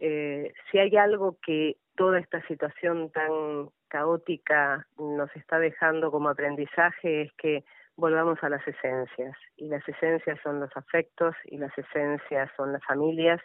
eh, 0.00 0.52
si 0.70 0.78
hay 0.78 0.96
algo 0.96 1.38
que 1.44 1.76
toda 1.96 2.18
esta 2.18 2.46
situación 2.46 3.10
tan 3.10 3.70
caótica 3.88 4.86
nos 4.98 5.34
está 5.36 5.58
dejando 5.58 6.10
como 6.10 6.28
aprendizaje 6.28 7.22
es 7.22 7.32
que 7.34 7.64
volvamos 7.96 8.38
a 8.42 8.48
las 8.48 8.66
esencias. 8.66 9.36
Y 9.56 9.68
las 9.68 9.86
esencias 9.88 10.38
son 10.42 10.60
los 10.60 10.70
afectos 10.76 11.34
y 11.44 11.58
las 11.58 11.76
esencias 11.76 12.50
son 12.56 12.72
las 12.72 12.84
familias, 12.84 13.40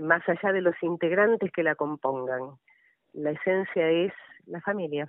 más 0.00 0.26
allá 0.28 0.52
de 0.52 0.62
los 0.62 0.74
integrantes 0.82 1.50
que 1.52 1.62
la 1.62 1.74
compongan. 1.74 2.56
La 3.12 3.30
esencia 3.30 3.88
es 3.90 4.12
la 4.46 4.60
familia. 4.60 5.08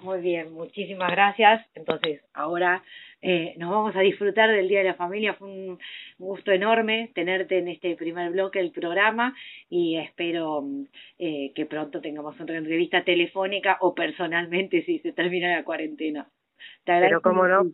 Muy 0.00 0.20
bien, 0.20 0.52
muchísimas 0.52 1.10
gracias. 1.12 1.64
Entonces, 1.74 2.22
ahora 2.32 2.82
eh, 3.20 3.54
nos 3.58 3.70
vamos 3.70 3.94
a 3.94 4.00
disfrutar 4.00 4.50
del 4.50 4.68
Día 4.68 4.78
de 4.78 4.86
la 4.86 4.94
Familia. 4.94 5.34
Fue 5.34 5.48
un 5.48 5.78
gusto 6.18 6.50
enorme 6.50 7.12
tenerte 7.14 7.58
en 7.58 7.68
este 7.68 7.94
primer 7.94 8.32
bloque 8.32 8.58
del 8.58 8.72
programa 8.72 9.34
y 9.68 9.98
espero 9.98 10.64
eh, 11.18 11.52
que 11.54 11.66
pronto 11.66 12.00
tengamos 12.00 12.40
otra 12.40 12.56
entrevista 12.56 13.04
telefónica 13.04 13.78
o 13.80 13.94
personalmente 13.94 14.82
si 14.82 14.98
se 14.98 15.12
termina 15.12 15.54
la 15.54 15.64
cuarentena. 15.64 16.28
Pero 16.84 17.20
como 17.20 17.46
no, 17.46 17.64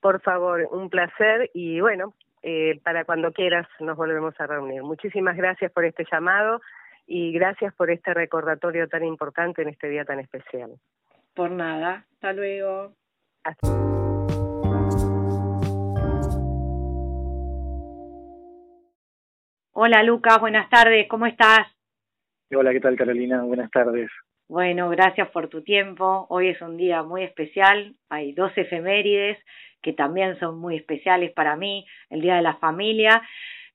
por 0.00 0.20
favor, 0.20 0.68
un 0.70 0.90
placer 0.90 1.50
y 1.54 1.80
bueno, 1.80 2.14
eh, 2.42 2.80
para 2.82 3.04
cuando 3.04 3.32
quieras 3.32 3.68
nos 3.80 3.96
volvemos 3.96 4.34
a 4.40 4.46
reunir. 4.46 4.82
Muchísimas 4.82 5.36
gracias 5.36 5.70
por 5.72 5.84
este 5.84 6.04
llamado 6.10 6.60
y 7.06 7.32
gracias 7.32 7.72
por 7.74 7.90
este 7.90 8.12
recordatorio 8.14 8.88
tan 8.88 9.04
importante 9.04 9.62
en 9.62 9.68
este 9.68 9.88
día 9.88 10.04
tan 10.04 10.18
especial. 10.18 10.72
Por 11.34 11.50
nada, 11.50 12.04
hasta 12.12 12.32
luego. 12.32 12.92
Hola 19.72 20.02
Lucas, 20.02 20.40
buenas 20.40 20.68
tardes, 20.68 21.08
¿cómo 21.08 21.26
estás? 21.26 21.66
Hola, 22.54 22.72
¿qué 22.72 22.80
tal 22.80 22.96
Carolina? 22.96 23.42
Buenas 23.42 23.70
tardes. 23.70 24.10
Bueno, 24.52 24.90
gracias 24.90 25.30
por 25.30 25.48
tu 25.48 25.62
tiempo. 25.62 26.26
Hoy 26.28 26.48
es 26.48 26.60
un 26.60 26.76
día 26.76 27.02
muy 27.02 27.22
especial. 27.22 27.94
Hay 28.10 28.34
dos 28.34 28.52
efemérides 28.54 29.38
que 29.80 29.94
también 29.94 30.38
son 30.40 30.58
muy 30.58 30.76
especiales 30.76 31.32
para 31.32 31.56
mí, 31.56 31.86
el 32.10 32.20
Día 32.20 32.34
de 32.34 32.42
la 32.42 32.56
Familia 32.56 33.22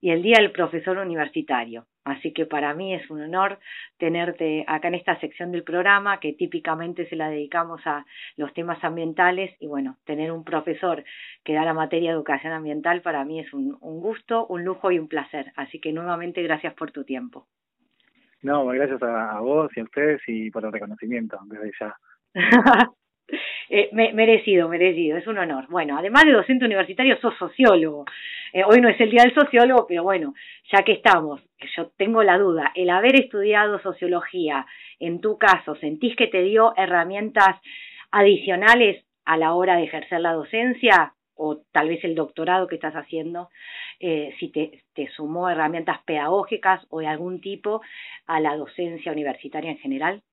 y 0.01 0.11
el 0.11 0.21
Día 0.21 0.35
del 0.37 0.51
Profesor 0.51 0.99
Universitario. 0.99 1.87
Así 2.03 2.31
que 2.31 2.45
para 2.45 2.75
mí 2.75 2.93
es 2.93 3.09
un 3.09 3.23
honor 3.23 3.57
tenerte 3.97 4.65
acá 4.67 4.89
en 4.89 4.93
esta 4.93 5.19
sección 5.19 5.51
del 5.51 5.63
programa 5.63 6.19
que 6.19 6.33
típicamente 6.33 7.09
se 7.09 7.15
la 7.15 7.31
dedicamos 7.31 7.81
a 7.85 8.05
los 8.35 8.53
temas 8.53 8.77
ambientales 8.83 9.55
y 9.59 9.65
bueno, 9.65 9.97
tener 10.05 10.31
un 10.31 10.43
profesor 10.43 11.03
que 11.43 11.53
da 11.53 11.65
la 11.65 11.73
materia 11.73 12.11
de 12.11 12.17
educación 12.17 12.53
ambiental 12.53 13.01
para 13.01 13.25
mí 13.25 13.39
es 13.39 13.51
un, 13.51 13.79
un 13.81 13.99
gusto, 13.99 14.45
un 14.45 14.63
lujo 14.63 14.91
y 14.91 14.99
un 14.99 15.07
placer. 15.07 15.51
Así 15.55 15.79
que 15.79 15.91
nuevamente 15.91 16.43
gracias 16.43 16.75
por 16.75 16.91
tu 16.91 17.03
tiempo. 17.03 17.47
No, 18.43 18.65
gracias 18.67 19.01
a, 19.01 19.39
vos 19.39 19.71
y 19.75 19.79
a 19.79 19.83
ustedes 19.83 20.21
y 20.27 20.51
por 20.51 20.63
el 20.65 20.71
reconocimiento 20.71 21.37
desde 21.45 21.71
ya. 21.79 21.95
eh, 23.69 23.89
merecido, 23.91 24.69
merecido, 24.69 25.17
es 25.17 25.27
un 25.27 25.37
honor. 25.37 25.65
Bueno, 25.69 25.97
además 25.97 26.25
de 26.25 26.33
docente 26.33 26.65
universitario, 26.65 27.17
sos 27.19 27.35
sociólogo. 27.37 28.05
Eh, 28.53 28.63
hoy 28.63 28.79
no 28.79 28.89
es 28.89 28.99
el 29.01 29.09
día 29.09 29.23
del 29.23 29.33
sociólogo, 29.33 29.87
pero 29.87 30.03
bueno, 30.03 30.33
ya 30.71 30.83
que 30.83 30.93
estamos, 30.93 31.41
yo 31.75 31.91
tengo 31.97 32.23
la 32.23 32.37
duda, 32.37 32.71
el 32.75 32.89
haber 32.89 33.19
estudiado 33.19 33.79
sociología, 33.79 34.65
en 34.99 35.19
tu 35.19 35.37
caso, 35.37 35.75
¿sentís 35.75 36.15
que 36.15 36.27
te 36.27 36.43
dio 36.43 36.73
herramientas 36.77 37.59
adicionales 38.11 39.03
a 39.25 39.37
la 39.37 39.53
hora 39.53 39.77
de 39.77 39.83
ejercer 39.83 40.21
la 40.21 40.33
docencia? 40.33 41.13
o 41.37 41.61
tal 41.71 41.89
vez 41.89 42.03
el 42.03 42.15
doctorado 42.15 42.67
que 42.67 42.75
estás 42.75 42.95
haciendo, 42.95 43.49
eh, 43.99 44.33
si 44.39 44.49
te, 44.49 44.83
te 44.93 45.09
sumó 45.09 45.49
herramientas 45.49 45.99
pedagógicas 46.05 46.85
o 46.89 46.99
de 46.99 47.07
algún 47.07 47.41
tipo 47.41 47.81
a 48.25 48.39
la 48.39 48.55
docencia 48.55 49.11
universitaria 49.11 49.71
en 49.71 49.77
general? 49.77 50.23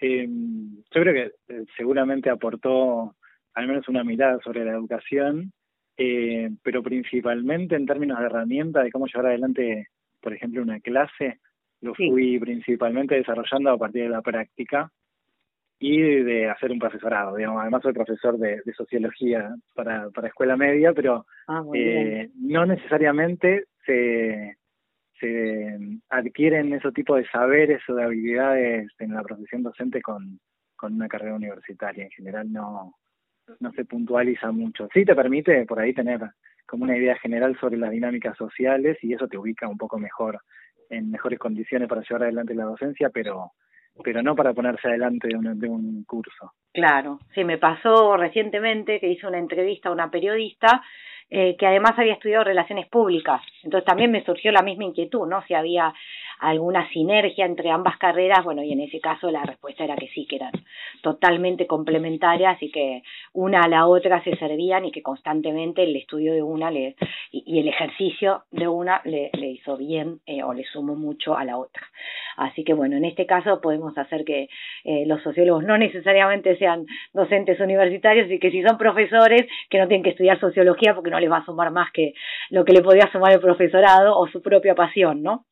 Eh, 0.00 0.26
yo 0.28 1.02
creo 1.02 1.14
que 1.14 1.54
eh, 1.54 1.64
seguramente 1.76 2.30
aportó 2.30 3.14
al 3.54 3.66
menos 3.66 3.88
una 3.88 4.04
mirada 4.04 4.38
sobre 4.44 4.64
la 4.64 4.72
educación, 4.72 5.52
eh, 5.96 6.50
pero 6.62 6.82
principalmente 6.82 7.74
en 7.74 7.86
términos 7.86 8.18
de 8.18 8.26
herramientas 8.26 8.84
de 8.84 8.90
cómo 8.90 9.06
llevar 9.06 9.26
adelante, 9.26 9.88
por 10.20 10.34
ejemplo, 10.34 10.60
una 10.62 10.80
clase, 10.80 11.38
lo 11.80 11.94
fui 11.94 12.38
principalmente 12.38 13.14
desarrollando 13.14 13.70
a 13.70 13.78
partir 13.78 14.02
de 14.02 14.08
la 14.10 14.22
práctica. 14.22 14.90
Y 15.78 16.00
de 16.00 16.48
hacer 16.48 16.70
un 16.70 16.78
profesorado. 16.78 17.36
Digamos, 17.36 17.60
además 17.60 17.82
soy 17.82 17.92
profesor 17.92 18.38
de, 18.38 18.62
sociología 18.76 19.54
para, 19.74 20.10
para 20.10 20.28
escuela 20.28 20.56
media, 20.56 20.92
pero 20.92 21.26
ah, 21.48 21.62
eh, 21.74 22.30
no 22.34 22.64
necesariamente 22.66 23.64
se, 23.84 24.56
se 25.20 25.78
adquieren 26.08 26.72
ese 26.72 26.92
tipo 26.92 27.16
de 27.16 27.26
saberes 27.28 27.82
o 27.88 27.94
de 27.94 28.04
habilidades 28.04 28.88
en 28.98 29.14
la 29.14 29.22
profesión 29.22 29.62
docente 29.62 30.00
con, 30.00 30.40
con 30.76 30.94
una 30.94 31.08
carrera 31.08 31.34
universitaria. 31.34 32.04
En 32.04 32.10
general 32.10 32.50
no, 32.50 32.94
no 33.60 33.72
se 33.72 33.84
puntualiza 33.84 34.50
mucho. 34.52 34.88
Sí 34.92 35.04
te 35.04 35.14
permite 35.14 35.66
por 35.66 35.80
ahí 35.80 35.92
tener 35.92 36.20
como 36.66 36.84
una 36.84 36.96
idea 36.96 37.16
general 37.18 37.56
sobre 37.60 37.76
las 37.76 37.90
dinámicas 37.90 38.36
sociales 38.36 38.98
y 39.02 39.12
eso 39.12 39.28
te 39.28 39.38
ubica 39.38 39.68
un 39.68 39.78
poco 39.78 39.98
mejor 39.98 40.40
en 40.90 41.10
mejores 41.10 41.38
condiciones 41.38 41.88
para 41.88 42.02
llevar 42.02 42.24
adelante 42.24 42.54
la 42.54 42.64
docencia, 42.64 43.10
pero 43.10 43.52
pero 44.02 44.22
no 44.22 44.34
para 44.34 44.52
ponerse 44.52 44.88
adelante 44.88 45.28
de 45.28 45.36
un, 45.36 45.58
de 45.58 45.68
un 45.68 46.04
curso. 46.04 46.52
Claro, 46.72 47.18
sí, 47.34 47.44
me 47.44 47.58
pasó 47.58 48.16
recientemente 48.16 49.00
que 49.00 49.08
hice 49.08 49.26
una 49.26 49.38
entrevista 49.38 49.88
a 49.88 49.92
una 49.92 50.10
periodista 50.10 50.82
eh, 51.28 51.56
que 51.58 51.66
además 51.66 51.92
había 51.96 52.12
estudiado 52.12 52.44
relaciones 52.44 52.86
públicas. 52.88 53.42
Entonces 53.64 53.84
también 53.84 54.12
me 54.12 54.24
surgió 54.24 54.52
la 54.52 54.62
misma 54.62 54.84
inquietud, 54.84 55.26
¿no? 55.26 55.42
Si 55.42 55.54
había 55.54 55.92
alguna 56.40 56.88
sinergia 56.90 57.46
entre 57.46 57.70
ambas 57.70 57.96
carreras, 57.98 58.44
bueno, 58.44 58.62
y 58.62 58.72
en 58.72 58.80
ese 58.80 59.00
caso 59.00 59.30
la 59.30 59.42
respuesta 59.42 59.84
era 59.84 59.96
que 59.96 60.08
sí, 60.08 60.26
que 60.26 60.36
eran 60.36 60.52
totalmente 61.02 61.66
complementarias 61.66 62.62
y 62.62 62.70
que 62.70 63.02
una 63.32 63.62
a 63.62 63.68
la 63.68 63.86
otra 63.86 64.22
se 64.22 64.36
servían 64.36 64.84
y 64.84 64.92
que 64.92 65.02
constantemente 65.02 65.82
el 65.82 65.96
estudio 65.96 66.34
de 66.34 66.42
una 66.42 66.70
le, 66.70 66.96
y, 67.30 67.58
el 67.58 67.68
ejercicio 67.68 68.44
de 68.50 68.68
una 68.68 69.00
le, 69.04 69.30
hizo 69.34 69.76
bien 69.76 70.20
eh, 70.26 70.42
o 70.42 70.52
le 70.52 70.64
sumó 70.64 70.94
mucho 70.94 71.36
a 71.36 71.44
la 71.44 71.58
otra. 71.58 71.82
Así 72.36 72.64
que 72.64 72.74
bueno, 72.74 72.96
en 72.96 73.04
este 73.04 73.26
caso 73.26 73.60
podemos 73.60 73.96
hacer 73.96 74.24
que 74.24 74.48
eh, 74.84 75.04
los 75.06 75.22
sociólogos 75.22 75.64
no 75.64 75.78
necesariamente 75.78 76.56
sean 76.58 76.86
docentes 77.12 77.58
universitarios 77.60 78.30
y 78.30 78.38
que 78.38 78.50
si 78.50 78.62
son 78.62 78.76
profesores 78.76 79.46
que 79.70 79.78
no 79.78 79.88
tienen 79.88 80.02
que 80.02 80.10
estudiar 80.10 80.38
sociología 80.38 80.94
porque 80.94 81.10
no 81.10 81.20
les 81.20 81.30
va 81.30 81.38
a 81.38 81.44
sumar 81.44 81.70
más 81.70 81.90
que 81.92 82.12
lo 82.50 82.64
que 82.64 82.72
le 82.72 82.82
podía 82.82 83.10
sumar 83.10 83.32
el 83.32 83.40
profesorado 83.40 84.18
o 84.18 84.26
su 84.28 84.42
propia 84.42 84.74
pasión, 84.74 85.22
¿no? 85.22 85.46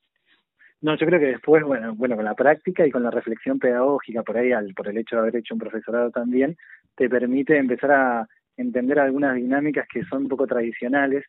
No, 0.85 0.95
yo 0.99 1.07
creo 1.07 1.19
que 1.19 1.29
después, 1.29 1.65
bueno, 1.65 1.95
bueno, 1.95 2.15
con 2.15 2.27
la 2.27 2.35
práctica 2.35 2.87
y 2.87 2.91
con 2.91 3.03
la 3.03 3.11
reflexión 3.11 3.59
pedagógica 3.59 4.23
por 4.23 4.37
ahí, 4.37 4.53
al, 4.53 4.75
por 4.75 4.87
el 4.87 4.99
hecho 4.99 5.17
de 5.17 5.23
haber 5.23 5.37
hecho 5.37 5.55
un 5.55 5.61
profesorado 5.61 6.11
también, 6.11 6.59
te 6.95 7.09
permite 7.09 7.57
empezar 7.57 7.91
a 7.93 8.29
entender 8.59 8.99
algunas 8.99 9.35
dinámicas 9.35 9.87
que 9.91 10.05
son 10.05 10.25
un 10.25 10.29
poco 10.29 10.47
tradicionales, 10.47 11.25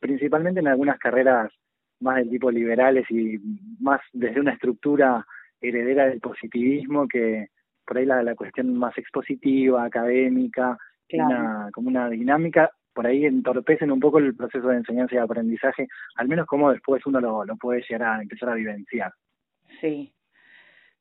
principalmente 0.00 0.58
en 0.58 0.66
algunas 0.66 0.98
carreras 0.98 1.52
más 2.00 2.16
del 2.16 2.30
tipo 2.30 2.50
liberales 2.50 3.08
y 3.08 3.38
más 3.78 4.00
desde 4.12 4.40
una 4.40 4.54
estructura 4.54 5.24
heredera 5.60 6.08
del 6.08 6.18
positivismo 6.18 7.06
que 7.06 7.50
por 7.86 7.98
ahí 7.98 8.04
la, 8.04 8.20
la 8.24 8.34
cuestión 8.34 8.74
más 8.74 8.98
expositiva, 8.98 9.84
académica, 9.84 10.76
como 11.72 11.86
una 11.86 12.10
dinámica 12.10 12.72
por 12.92 13.06
ahí 13.06 13.24
entorpecen 13.24 13.90
un 13.90 14.00
poco 14.00 14.18
el 14.18 14.34
proceso 14.34 14.68
de 14.68 14.76
enseñanza 14.76 15.14
y 15.14 15.18
aprendizaje, 15.18 15.88
al 16.16 16.28
menos 16.28 16.46
como 16.46 16.70
después 16.70 17.04
uno 17.06 17.20
lo, 17.20 17.44
lo 17.44 17.56
puede 17.56 17.82
llegar 17.88 18.02
a 18.02 18.22
empezar 18.22 18.48
a 18.48 18.54
vivenciar. 18.54 19.12
Sí, 19.80 20.12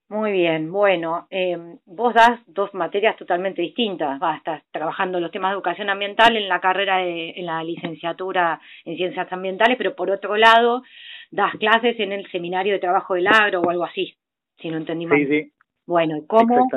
muy 0.09 0.31
bien, 0.31 0.71
bueno, 0.71 1.27
eh, 1.29 1.55
vos 1.85 2.15
das 2.15 2.39
dos 2.47 2.73
materias 2.73 3.15
totalmente 3.15 3.61
distintas, 3.61 4.17
vas, 4.17 4.37
estás 4.37 4.63
trabajando 4.71 5.19
los 5.19 5.29
temas 5.29 5.51
de 5.51 5.53
educación 5.53 5.87
ambiental 5.91 6.35
en 6.35 6.49
la 6.49 6.59
carrera 6.59 6.97
de, 6.97 7.29
en 7.35 7.45
la 7.45 7.63
licenciatura 7.63 8.59
en 8.85 8.97
ciencias 8.97 9.31
ambientales, 9.31 9.77
pero 9.77 9.95
por 9.95 10.09
otro 10.09 10.35
lado 10.35 10.81
das 11.29 11.53
clases 11.57 11.99
en 11.99 12.11
el 12.11 12.25
seminario 12.31 12.73
de 12.73 12.79
trabajo 12.79 13.13
del 13.13 13.27
agro 13.27 13.61
o 13.61 13.69
algo 13.69 13.83
así, 13.83 14.17
si 14.57 14.69
no 14.71 14.77
entendí 14.77 15.05
mal. 15.05 15.19
Sí, 15.19 15.27
sí, 15.27 15.51
bueno, 15.89 16.17
y 16.17 16.27
cómo 16.27 16.67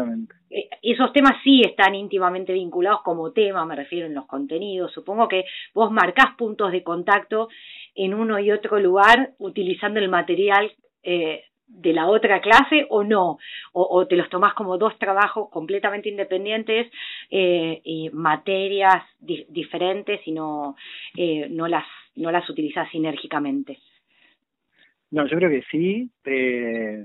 eh, 0.49 0.71
esos 0.81 1.12
temas 1.12 1.35
sí 1.45 1.61
están 1.61 1.95
íntimamente 1.95 2.54
vinculados 2.54 3.02
como 3.02 3.31
tema, 3.33 3.66
me 3.66 3.76
refiero 3.76 4.07
en 4.07 4.14
los 4.14 4.25
contenidos. 4.25 4.90
Supongo 4.90 5.28
que 5.28 5.45
vos 5.75 5.92
marcás 5.92 6.35
puntos 6.38 6.73
de 6.73 6.83
contacto 6.83 7.48
en 7.94 8.14
uno 8.14 8.38
y 8.38 8.51
otro 8.51 8.81
lugar 8.81 9.33
utilizando 9.38 10.01
el 10.01 10.09
material 10.09 10.72
eh, 11.03 11.44
de 11.66 11.92
la 11.92 12.09
otra 12.09 12.40
clase 12.40 12.87
o 12.88 13.05
no, 13.05 13.37
o, 13.75 14.07
te 14.07 14.16
los 14.16 14.31
tomás 14.31 14.55
como 14.55 14.79
dos 14.79 14.98
trabajos 14.98 15.51
completamente 15.51 16.09
independientes 16.09 16.90
eh, 17.31 17.83
y 17.85 18.09
materias 18.14 19.05
diferentes 19.20 20.27
y 20.27 20.33
no, 20.33 20.75
eh, 21.18 21.48
no, 21.51 21.68
las, 21.68 21.85
no 22.16 22.31
las 22.31 22.48
utilizás 22.48 22.90
sinérgicamente. 22.90 23.77
No, 25.11 25.27
yo 25.27 25.37
creo 25.37 25.51
que 25.51 25.64
sí. 25.70 26.11
Eh, 26.25 27.05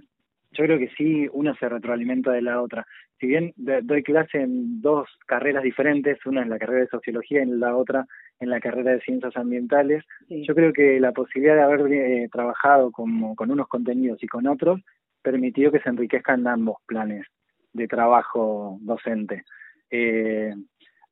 yo 0.58 0.63
creo 0.65 0.80
que 0.80 0.89
sí, 0.98 1.28
una 1.32 1.56
se 1.56 1.70
retroalimenta 1.70 2.32
de 2.32 2.41
la 2.41 2.62
otra. 2.62 2.86
Si 3.20 3.28
bien 3.28 3.54
doy 3.56 4.04
clase 4.04 4.41
en 4.41 4.82
dos 4.82 5.08
carreras 5.26 5.63
diferentes, 5.63 6.24
una 6.26 6.41
en 6.41 6.50
la 6.50 6.60
carrera 6.60 6.82
de 6.82 6.88
sociología 6.88 7.43
y 7.43 7.46
la 7.46 7.76
otra 7.76 8.06
en 8.39 8.50
la 8.50 8.60
carrera 8.60 8.91
de 8.91 9.02
ciencias 9.02 9.36
ambientales, 9.36 10.04
yo 10.30 10.54
creo 10.54 10.74
que 10.74 11.00
la 11.00 11.12
posibilidad 11.12 11.56
de 11.56 11.62
haber 11.62 11.91
eh, 11.91 12.30
trabajado 12.32 12.91
con, 12.91 13.36
con 13.36 13.52
unos 13.52 13.67
contenidos 13.67 14.22
y 14.24 14.28
con 14.28 14.48
otros 14.48 14.82
permitió 15.22 15.72
que 15.72 15.80
se 15.80 15.89
enriquezcan 15.89 16.48
ambos 16.48 16.78
planes 16.86 17.26
de 17.74 17.88
trabajo 17.88 18.78
docente. 18.82 19.43
Eh, 19.89 20.54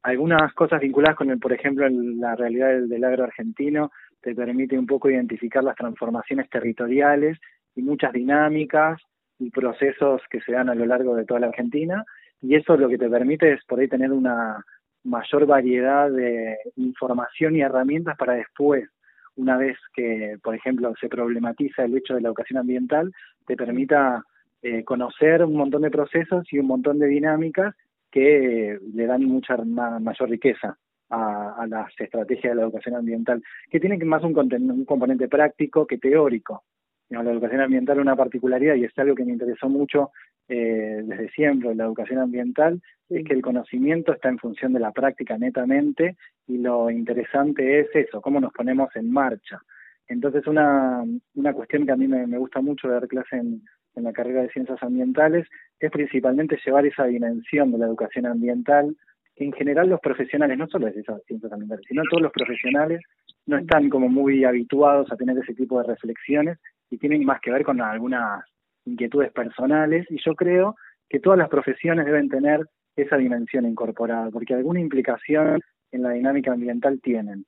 algunas 0.03 0.53
cosas 0.53 0.81
vinculadas 0.81 1.15
con, 1.15 1.31
el, 1.31 1.39
por 1.39 1.53
ejemplo, 1.53 1.87
la 1.89 2.35
realidad 2.35 2.69
del, 2.69 2.89
del 2.89 3.03
agro 3.03 3.23
argentino 3.23 3.91
te 4.21 4.35
permite 4.35 4.77
un 4.77 4.85
poco 4.85 5.09
identificar 5.09 5.63
las 5.63 5.75
transformaciones 5.75 6.49
territoriales 6.49 7.39
y 7.75 7.81
muchas 7.81 8.13
dinámicas 8.13 9.01
y 9.39 9.49
procesos 9.49 10.21
que 10.29 10.41
se 10.41 10.53
dan 10.53 10.69
a 10.69 10.75
lo 10.75 10.85
largo 10.85 11.15
de 11.15 11.25
toda 11.25 11.39
la 11.39 11.47
Argentina 11.47 12.03
y 12.41 12.55
eso 12.55 12.77
lo 12.77 12.89
que 12.89 12.97
te 12.97 13.09
permite 13.09 13.53
es 13.53 13.63
por 13.65 13.85
tener 13.87 14.11
una 14.11 14.63
mayor 15.03 15.45
variedad 15.45 16.09
de 16.09 16.57
información 16.75 17.55
y 17.55 17.61
herramientas 17.61 18.17
para 18.17 18.33
después, 18.33 18.89
una 19.35 19.57
vez 19.57 19.77
que, 19.93 20.37
por 20.43 20.55
ejemplo, 20.55 20.93
se 20.99 21.09
problematiza 21.09 21.83
el 21.83 21.97
hecho 21.97 22.15
de 22.15 22.21
la 22.21 22.29
educación 22.29 22.59
ambiental, 22.59 23.11
te 23.45 23.55
permita 23.55 24.23
eh, 24.61 24.83
conocer 24.83 25.43
un 25.43 25.55
montón 25.55 25.83
de 25.83 25.91
procesos 25.91 26.45
y 26.51 26.59
un 26.59 26.67
montón 26.67 26.99
de 26.99 27.07
dinámicas 27.07 27.75
que 28.11 28.79
le 28.93 29.05
dan 29.05 29.25
mucha 29.25 29.57
mayor 29.57 30.29
riqueza 30.29 30.77
a, 31.09 31.55
a, 31.61 31.67
las 31.67 31.91
estrategias 31.99 32.51
de 32.51 32.55
la 32.55 32.63
educación 32.63 32.95
ambiental, 32.95 33.43
que 33.69 33.79
tienen 33.79 34.07
más 34.07 34.23
un, 34.23 34.37
un 34.37 34.85
componente 34.85 35.27
práctico 35.27 35.85
que 35.85 35.97
teórico 35.97 36.63
la 37.09 37.31
educación 37.31 37.61
ambiental 37.61 37.99
una 37.99 38.15
particularidad 38.15 38.75
y 38.75 38.83
es 38.83 38.97
algo 38.97 39.15
que 39.15 39.25
me 39.25 39.33
interesó 39.33 39.69
mucho 39.69 40.11
eh, 40.47 41.01
desde 41.03 41.29
siempre, 41.29 41.73
la 41.73 41.85
educación 41.85 42.19
ambiental, 42.19 42.81
es 43.09 43.23
que 43.25 43.33
el 43.33 43.41
conocimiento 43.41 44.13
está 44.13 44.29
en 44.29 44.37
función 44.37 44.73
de 44.73 44.79
la 44.79 44.91
práctica 44.91 45.37
netamente 45.37 46.17
y 46.47 46.57
lo 46.57 46.89
interesante 46.89 47.79
es 47.79 47.87
eso, 47.93 48.21
cómo 48.21 48.39
nos 48.39 48.53
ponemos 48.53 48.89
en 48.95 49.11
marcha. 49.11 49.59
Entonces 50.07 50.45
una, 50.45 51.03
una 51.33 51.53
cuestión 51.53 51.85
que 51.85 51.91
a 51.91 51.95
mí 51.95 52.07
me, 52.07 52.37
gusta 52.37 52.61
mucho 52.61 52.87
dar 52.87 53.07
clase 53.07 53.37
en, 53.37 53.61
en 53.95 54.03
la 54.03 54.13
carrera 54.13 54.43
de 54.43 54.49
ciencias 54.49 54.81
ambientales 54.83 55.47
es 55.79 55.91
principalmente 55.91 56.59
llevar 56.63 56.85
esa 56.85 57.05
dimensión 57.05 57.71
de 57.71 57.79
la 57.79 57.87
educación 57.87 58.27
ambiental, 58.27 58.95
que 59.35 59.45
en 59.45 59.53
general 59.53 59.89
los 59.89 59.99
profesionales, 59.99 60.57
no 60.57 60.67
solo 60.67 60.85
de 60.85 60.99
esas 60.99 61.23
ciencias 61.25 61.51
ambientales, 61.51 61.85
sino 61.87 62.03
todos 62.09 62.21
los 62.21 62.31
profesionales 62.31 63.01
no 63.47 63.57
están 63.57 63.89
como 63.89 64.09
muy 64.09 64.43
habituados 64.43 65.11
a 65.11 65.17
tener 65.17 65.37
ese 65.37 65.53
tipo 65.53 65.81
de 65.81 65.87
reflexiones 65.87 66.59
y 66.95 66.97
tienen 66.97 67.25
más 67.25 67.41
que 67.41 67.51
ver 67.51 67.63
con 67.63 67.81
algunas 67.81 68.43
inquietudes 68.85 69.31
personales 69.31 70.05
y 70.09 70.17
yo 70.23 70.33
creo 70.33 70.75
que 71.09 71.19
todas 71.19 71.37
las 71.37 71.49
profesiones 71.49 72.05
deben 72.05 72.29
tener 72.29 72.61
esa 72.95 73.17
dimensión 73.17 73.65
incorporada 73.65 74.29
porque 74.31 74.53
alguna 74.53 74.79
implicación 74.79 75.59
en 75.91 76.01
la 76.01 76.11
dinámica 76.11 76.53
ambiental 76.53 76.99
tienen 77.01 77.45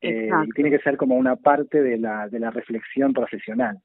eh, 0.00 0.30
y 0.46 0.50
tiene 0.50 0.70
que 0.70 0.80
ser 0.80 0.96
como 0.96 1.16
una 1.16 1.36
parte 1.36 1.82
de 1.82 1.98
la 1.98 2.28
de 2.28 2.40
la 2.40 2.50
reflexión 2.50 3.12
profesional. 3.12 3.78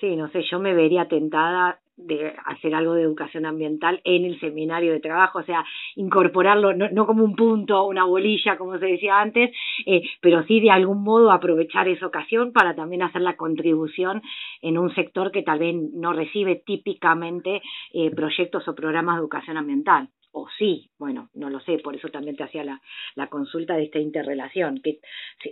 Sí 0.00 0.14
no 0.16 0.28
sé 0.28 0.42
yo 0.48 0.60
me 0.60 0.74
vería 0.74 1.08
tentada 1.08 1.80
de 1.96 2.34
hacer 2.44 2.74
algo 2.74 2.94
de 2.94 3.02
educación 3.02 3.46
ambiental 3.46 4.00
en 4.04 4.24
el 4.24 4.38
seminario 4.40 4.92
de 4.92 5.00
trabajo, 5.00 5.38
o 5.38 5.44
sea, 5.44 5.64
incorporarlo 5.94 6.74
no, 6.74 6.88
no 6.90 7.06
como 7.06 7.24
un 7.24 7.36
punto, 7.36 7.84
una 7.84 8.04
bolilla, 8.04 8.58
como 8.58 8.78
se 8.78 8.86
decía 8.86 9.20
antes, 9.20 9.50
eh, 9.86 10.02
pero 10.20 10.42
sí 10.44 10.60
de 10.60 10.70
algún 10.70 11.02
modo 11.02 11.30
aprovechar 11.30 11.88
esa 11.88 12.06
ocasión 12.06 12.52
para 12.52 12.74
también 12.74 13.02
hacer 13.02 13.22
la 13.22 13.36
contribución 13.36 14.22
en 14.60 14.78
un 14.78 14.94
sector 14.94 15.30
que 15.30 15.42
tal 15.42 15.58
vez 15.60 15.74
no 15.92 16.12
recibe 16.12 16.62
típicamente 16.66 17.62
eh, 17.92 18.10
proyectos 18.10 18.66
o 18.66 18.74
programas 18.74 19.16
de 19.16 19.20
educación 19.20 19.56
ambiental 19.56 20.08
o 20.34 20.48
sí, 20.58 20.90
bueno, 20.98 21.30
no 21.32 21.48
lo 21.48 21.60
sé, 21.60 21.78
por 21.78 21.94
eso 21.94 22.08
también 22.08 22.36
te 22.36 22.42
hacía 22.42 22.64
la, 22.64 23.28
consulta 23.28 23.76
de 23.76 23.84
esta 23.84 24.00
interrelación, 24.00 24.80
que 24.82 24.98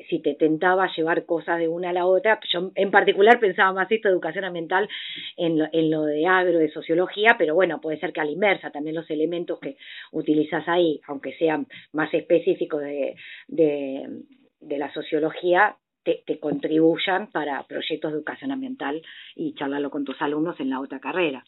si, 0.08 0.18
te 0.20 0.34
tentaba 0.34 0.90
llevar 0.94 1.24
cosas 1.24 1.60
de 1.60 1.68
una 1.68 1.90
a 1.90 1.92
la 1.92 2.04
otra, 2.04 2.40
yo 2.52 2.72
en 2.74 2.90
particular 2.90 3.38
pensaba 3.38 3.72
más 3.72 3.90
esto 3.90 4.08
de 4.08 4.14
educación 4.14 4.44
ambiental 4.44 4.88
en 5.36 5.58
lo, 5.58 5.66
en 5.72 5.90
lo 5.90 6.02
de 6.04 6.26
agro, 6.26 6.58
de 6.58 6.68
sociología, 6.70 7.36
pero 7.38 7.54
bueno, 7.54 7.80
puede 7.80 8.00
ser 8.00 8.12
que 8.12 8.20
a 8.20 8.24
la 8.24 8.32
inversa, 8.32 8.70
también 8.70 8.96
los 8.96 9.08
elementos 9.08 9.60
que 9.60 9.76
utilizas 10.10 10.66
ahí, 10.66 11.00
aunque 11.06 11.32
sean 11.38 11.68
más 11.92 12.12
específicos 12.12 12.82
de, 12.82 13.14
de, 13.46 14.24
de 14.60 14.78
la 14.78 14.92
sociología, 14.92 15.76
te, 16.02 16.24
te 16.26 16.40
contribuyan 16.40 17.30
para 17.30 17.62
proyectos 17.68 18.10
de 18.10 18.18
educación 18.18 18.50
ambiental 18.50 19.00
y 19.36 19.54
charlarlo 19.54 19.90
con 19.90 20.04
tus 20.04 20.20
alumnos 20.20 20.58
en 20.58 20.70
la 20.70 20.80
otra 20.80 20.98
carrera. 20.98 21.44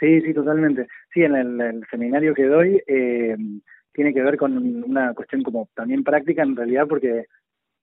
Sí, 0.00 0.20
sí, 0.22 0.34
totalmente. 0.34 0.88
Sí, 1.12 1.22
en 1.22 1.36
el, 1.36 1.84
seminario 1.90 2.34
que 2.34 2.46
doy 2.46 2.82
eh, 2.86 3.36
tiene 3.92 4.14
que 4.14 4.22
ver 4.22 4.36
con 4.38 4.56
una 4.84 5.12
cuestión 5.14 5.42
como 5.42 5.68
también 5.74 6.02
práctica 6.02 6.42
en 6.42 6.56
realidad 6.56 6.86
porque 6.88 7.26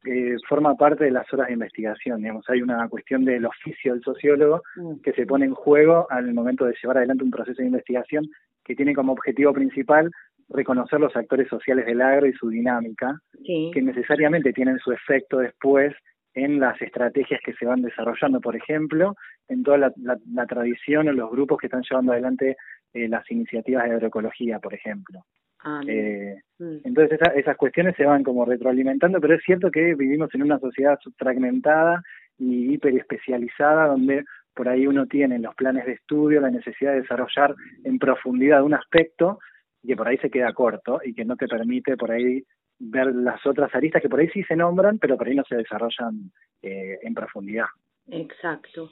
eh, 0.06 0.36
forma 0.50 0.76
parte 0.76 1.04
de 1.06 1.12
las 1.12 1.32
horas 1.32 1.48
de 1.48 1.54
investigación. 1.54 2.18
Digamos, 2.20 2.46
hay 2.50 2.62
una 2.62 2.90
cuestión 2.90 3.24
del 3.24 3.46
oficio 3.46 3.94
del 3.94 4.04
sociólogo 4.04 4.64
mm. 4.76 5.02
que 5.04 5.14
se 5.14 5.28
pone 5.28 5.46
en 5.46 5.54
juego 5.54 6.08
al 6.10 6.34
momento 6.34 6.66
de 6.66 6.76
llevar 6.82 6.98
adelante 6.98 7.24
un 7.24 7.32
proceso 7.32 7.62
de 7.62 7.68
investigación 7.68 8.28
que 8.66 8.76
tiene 8.76 8.96
como 8.96 9.14
objetivo 9.14 9.54
principal 9.54 10.12
reconocer 10.50 11.00
los 11.00 11.16
actores 11.16 11.48
sociales 11.50 11.86
del 11.86 12.02
agro 12.02 12.26
y 12.26 12.34
su 12.34 12.50
dinámica, 12.50 13.20
que 13.44 13.82
necesariamente 13.82 14.54
tienen 14.54 14.80
su 14.80 14.92
efecto 14.92 15.40
después 15.40 15.94
en 16.38 16.60
las 16.60 16.80
estrategias 16.80 17.42
que 17.44 17.54
se 17.54 17.66
van 17.66 17.82
desarrollando, 17.82 18.40
por 18.40 18.56
ejemplo, 18.56 19.16
en 19.48 19.64
toda 19.64 19.92
la, 19.96 20.46
tradición 20.46 21.08
o 21.08 21.12
los 21.12 21.32
grupos 21.32 21.58
que 21.58 21.66
están 21.66 21.82
llevando 21.82 22.12
adelante 22.12 22.58
eh, 22.94 23.08
las 23.08 23.30
iniciativas 23.32 23.86
de 23.86 23.96
agroecología, 23.96 24.60
por 24.60 24.76
ejemplo. 24.76 25.26
Ah, 25.64 25.82
eh, 25.88 26.36
mm. 26.60 26.78
Entonces 26.84 27.20
esas 27.36 27.58
cuestiones 27.58 27.96
se 27.96 28.06
van 28.06 28.24
como 28.24 28.46
retroalimentando, 28.46 29.20
pero 29.20 29.34
es 29.34 29.44
cierto 29.44 29.72
que 29.72 29.96
vivimos 29.96 30.30
en 30.36 30.44
una 30.44 30.60
sociedad 30.60 31.00
fragmentada 31.18 32.04
y 32.38 32.72
hiperespecializada 32.72 33.88
donde 33.88 34.24
por 34.54 34.70
ahí 34.70 34.86
uno 34.86 35.08
tiene 35.08 35.38
en 35.38 35.42
los 35.42 35.56
planes 35.56 35.88
de 35.88 35.94
estudio 35.94 36.40
la 36.40 36.52
necesidad 36.52 36.92
de 36.92 37.02
desarrollar 37.02 37.56
en 37.84 37.98
profundidad 37.98 38.64
un 38.64 38.76
aspecto 38.76 39.40
que 39.86 39.96
por 39.96 40.08
ahí 40.08 40.18
se 40.18 40.30
queda 40.30 40.54
corto 40.54 41.00
y 41.04 41.16
que 41.16 41.26
no 41.26 41.36
te 41.36 41.48
permite 41.48 41.98
por 41.98 42.12
ahí 42.12 42.44
ver 42.80 43.08
las 43.16 43.46
otras 43.46 43.74
aristas 43.74 44.02
que 44.02 44.10
por 44.10 44.20
ahí 44.20 44.30
sí 44.30 44.44
se 44.44 44.56
nombran, 44.56 45.00
pero 45.00 45.18
por 45.18 45.28
ahí 45.28 45.36
no 45.36 45.44
se 45.44 45.56
desarrollan 45.56 46.32
eh, 46.62 47.00
en 47.02 47.14
profundidad. 47.14 47.66
Exacto. 48.10 48.92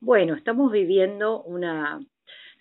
Bueno, 0.00 0.34
estamos 0.34 0.72
viviendo 0.72 1.42
una 1.42 2.00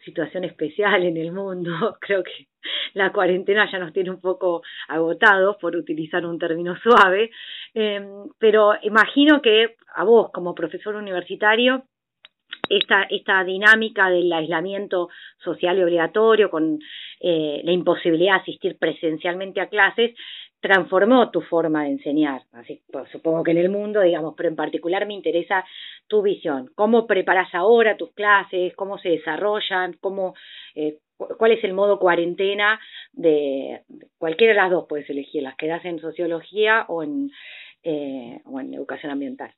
situación 0.03 0.43
especial 0.43 1.03
en 1.03 1.17
el 1.17 1.31
mundo. 1.31 1.71
Creo 2.01 2.23
que 2.23 2.47
la 2.93 3.11
cuarentena 3.11 3.69
ya 3.71 3.79
nos 3.79 3.93
tiene 3.93 4.11
un 4.11 4.21
poco 4.21 4.61
agotados, 4.87 5.57
por 5.57 5.75
utilizar 5.75 6.25
un 6.25 6.39
término 6.39 6.75
suave, 6.77 7.31
eh, 7.73 8.05
pero 8.37 8.73
imagino 8.81 9.41
que 9.41 9.75
a 9.95 10.03
vos 10.03 10.31
como 10.31 10.55
profesor 10.55 10.95
universitario 10.95 11.83
esta, 12.69 13.03
esta 13.03 13.43
dinámica 13.43 14.09
del 14.09 14.31
aislamiento 14.31 15.09
social 15.43 15.77
y 15.77 15.83
obligatorio 15.83 16.49
con 16.49 16.79
eh, 17.19 17.61
la 17.63 17.71
imposibilidad 17.71 18.35
de 18.35 18.41
asistir 18.41 18.77
presencialmente 18.77 19.61
a 19.61 19.69
clases 19.69 20.15
transformó 20.61 21.31
tu 21.31 21.41
forma 21.41 21.83
de 21.83 21.91
enseñar. 21.91 22.41
Así, 22.51 22.81
pues, 22.91 23.09
supongo 23.11 23.43
que 23.43 23.51
en 23.51 23.57
el 23.57 23.69
mundo, 23.69 24.01
digamos, 24.01 24.33
pero 24.35 24.49
en 24.49 24.55
particular 24.55 25.05
me 25.05 25.13
interesa 25.13 25.63
tu 26.07 26.21
visión. 26.21 26.69
¿Cómo 26.75 27.07
preparas 27.07 27.53
ahora 27.53 27.97
tus 27.97 28.13
clases? 28.13 28.75
¿Cómo 28.75 28.97
se 28.97 29.09
desarrollan? 29.09 29.93
¿Cómo, 30.01 30.33
eh, 30.75 30.97
¿Cuál 31.17 31.51
es 31.51 31.63
el 31.63 31.73
modo 31.73 31.99
cuarentena 31.99 32.79
de 33.13 33.81
cualquiera 34.17 34.53
de 34.53 34.59
las 34.59 34.71
dos? 34.71 34.85
Puedes 34.87 35.09
elegir, 35.09 35.43
las 35.43 35.55
que 35.55 35.67
das 35.67 35.83
en 35.85 35.99
sociología 35.99 36.85
o 36.87 37.03
en, 37.03 37.29
eh, 37.83 38.41
o 38.45 38.59
en 38.59 38.73
educación 38.73 39.11
ambiental. 39.11 39.51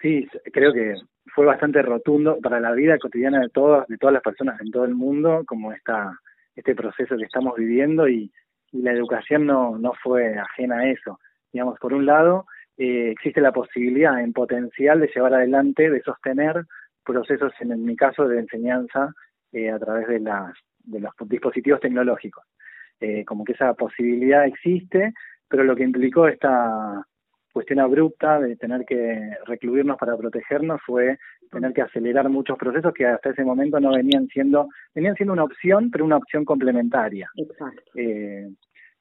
Sí, 0.00 0.28
creo 0.52 0.72
que 0.72 0.94
fue 1.34 1.44
bastante 1.44 1.82
rotundo 1.82 2.38
para 2.40 2.60
la 2.60 2.72
vida 2.72 2.98
cotidiana 2.98 3.40
de 3.40 3.48
todas 3.48 3.86
de 3.88 3.98
todas 3.98 4.14
las 4.14 4.22
personas 4.22 4.60
en 4.60 4.70
todo 4.70 4.84
el 4.84 4.94
mundo 4.94 5.42
como 5.44 5.72
esta 5.72 6.12
este 6.54 6.74
proceso 6.74 7.16
que 7.16 7.24
estamos 7.24 7.56
viviendo 7.56 8.08
y, 8.08 8.30
la 8.72 8.92
educación 8.92 9.46
no 9.46 9.78
no 9.78 9.92
fue 10.02 10.38
ajena 10.38 10.78
a 10.80 10.90
eso. 10.90 11.18
Digamos 11.52 11.78
por 11.78 11.94
un 11.94 12.06
lado 12.06 12.46
eh, 12.76 13.10
existe 13.10 13.40
la 13.40 13.52
posibilidad 13.52 14.20
en 14.20 14.32
potencial 14.32 15.00
de 15.00 15.10
llevar 15.14 15.34
adelante 15.34 15.90
de 15.90 16.02
sostener 16.02 16.64
procesos 17.04 17.52
en, 17.60 17.84
mi 17.84 17.96
caso 17.96 18.28
de 18.28 18.40
enseñanza 18.40 19.12
eh, 19.52 19.70
a 19.70 19.78
través 19.78 20.08
de 20.08 20.20
las 20.20 20.54
de 20.78 21.00
los 21.00 21.12
dispositivos 21.26 21.80
tecnológicos. 21.80 22.44
Eh, 23.00 23.24
como 23.24 23.44
que 23.44 23.52
esa 23.52 23.74
posibilidad 23.74 24.46
existe 24.46 25.12
pero 25.48 25.64
lo 25.64 25.74
que 25.74 25.84
implicó 25.84 26.28
esta 26.28 27.04
cuestión 27.52 27.80
abrupta 27.80 28.40
de 28.40 28.56
tener 28.56 28.84
que 28.84 29.36
recluirnos 29.46 29.96
para 29.96 30.16
protegernos 30.16 30.80
fue 30.84 31.18
tener 31.50 31.72
que 31.72 31.82
acelerar 31.82 32.28
muchos 32.28 32.58
procesos 32.58 32.92
que 32.92 33.06
hasta 33.06 33.30
ese 33.30 33.44
momento 33.44 33.80
no 33.80 33.92
venían 33.92 34.28
siendo, 34.28 34.68
venían 34.94 35.14
siendo 35.14 35.32
una 35.32 35.44
opción, 35.44 35.90
pero 35.90 36.04
una 36.04 36.16
opción 36.16 36.44
complementaria. 36.44 37.28
Exacto. 37.36 37.90
Eh, 37.94 38.48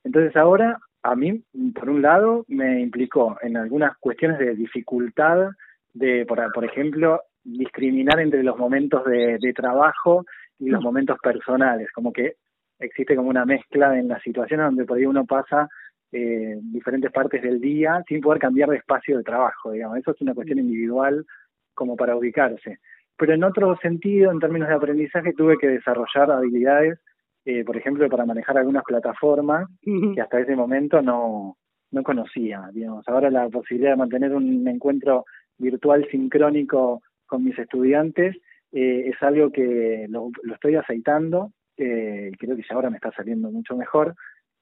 entonces 0.03 0.35
ahora, 0.35 0.79
a 1.03 1.15
mí, 1.15 1.43
por 1.75 1.89
un 1.89 2.01
lado, 2.01 2.45
me 2.47 2.79
implicó 2.79 3.37
en 3.41 3.57
algunas 3.57 3.97
cuestiones 3.97 4.39
de 4.39 4.55
dificultad 4.55 5.49
de, 5.93 6.25
por, 6.25 6.39
por 6.53 6.65
ejemplo, 6.65 7.21
discriminar 7.43 8.19
entre 8.19 8.43
los 8.43 8.57
momentos 8.57 9.05
de, 9.05 9.37
de 9.39 9.53
trabajo 9.53 10.25
y 10.59 10.69
los 10.69 10.81
momentos 10.81 11.17
personales, 11.21 11.91
como 11.91 12.11
que 12.11 12.35
existe 12.79 13.15
como 13.15 13.29
una 13.29 13.45
mezcla 13.45 13.97
en 13.97 14.07
las 14.07 14.21
situaciones 14.21 14.65
donde 14.65 14.85
por 14.85 14.97
ahí 14.97 15.05
uno 15.05 15.25
pasa 15.25 15.67
eh, 16.11 16.57
diferentes 16.61 17.11
partes 17.11 17.41
del 17.41 17.59
día 17.59 18.03
sin 18.07 18.21
poder 18.21 18.39
cambiar 18.39 18.69
de 18.69 18.77
espacio 18.77 19.17
de 19.17 19.23
trabajo, 19.23 19.71
digamos. 19.71 19.97
Eso 19.97 20.11
es 20.11 20.21
una 20.21 20.33
cuestión 20.33 20.59
individual 20.59 21.25
como 21.73 21.95
para 21.95 22.15
ubicarse. 22.15 22.79
Pero 23.17 23.33
en 23.33 23.43
otro 23.43 23.75
sentido, 23.77 24.31
en 24.31 24.39
términos 24.39 24.69
de 24.69 24.75
aprendizaje, 24.75 25.33
tuve 25.33 25.57
que 25.57 25.67
desarrollar 25.67 26.31
habilidades, 26.31 26.99
eh, 27.45 27.63
por 27.63 27.77
ejemplo, 27.77 28.07
para 28.09 28.25
manejar 28.25 28.57
algunas 28.57 28.83
plataformas 28.83 29.67
que 29.81 30.21
hasta 30.21 30.39
ese 30.39 30.55
momento 30.55 31.01
no, 31.01 31.57
no 31.91 32.03
conocía. 32.03 32.69
Digamos. 32.73 33.07
Ahora 33.07 33.29
la 33.31 33.49
posibilidad 33.49 33.91
de 33.91 33.97
mantener 33.97 34.33
un 34.33 34.67
encuentro 34.67 35.25
virtual 35.57 36.07
sincrónico 36.11 37.01
con 37.25 37.43
mis 37.43 37.57
estudiantes 37.57 38.35
eh, 38.71 39.09
es 39.09 39.21
algo 39.23 39.51
que 39.51 40.05
lo, 40.09 40.29
lo 40.43 40.53
estoy 40.53 40.75
aceitando, 40.75 41.51
eh, 41.77 42.31
creo 42.37 42.55
que 42.55 42.63
ya 42.63 42.75
ahora 42.75 42.89
me 42.89 42.97
está 42.97 43.11
saliendo 43.11 43.49
mucho 43.51 43.75
mejor, 43.77 44.15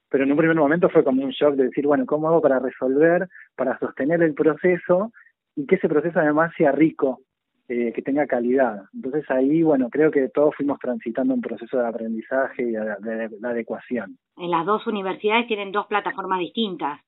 pero 0.08 0.24
en 0.24 0.30
un 0.30 0.36
primer 0.36 0.56
momento 0.56 0.88
fue 0.88 1.04
como 1.04 1.22
un 1.22 1.30
shock 1.30 1.54
de 1.54 1.64
decir, 1.64 1.86
bueno, 1.86 2.06
¿cómo 2.06 2.28
hago 2.28 2.40
para 2.40 2.58
resolver, 2.58 3.28
para 3.56 3.78
sostener 3.78 4.22
el 4.22 4.34
proceso 4.34 5.12
y 5.54 5.66
que 5.66 5.76
ese 5.76 5.88
proceso 5.88 6.20
además 6.20 6.52
sea 6.56 6.72
rico, 6.72 7.20
eh, 7.68 7.92
que 7.92 8.02
tenga 8.02 8.26
calidad? 8.26 8.84
Entonces 8.94 9.28
ahí, 9.30 9.62
bueno, 9.62 9.88
creo 9.90 10.10
que 10.10 10.28
todos 10.28 10.54
fuimos 10.54 10.78
transitando 10.78 11.34
un 11.34 11.40
proceso 11.40 11.78
de 11.78 11.88
aprendizaje 11.88 12.62
y 12.62 12.72
de, 12.72 13.30
adecuación. 13.42 14.16
En 14.36 14.50
las 14.50 14.64
dos 14.64 14.86
universidades 14.86 15.46
tienen 15.48 15.72
dos 15.72 15.86
plataformas 15.86 16.38
distintas. 16.38 17.00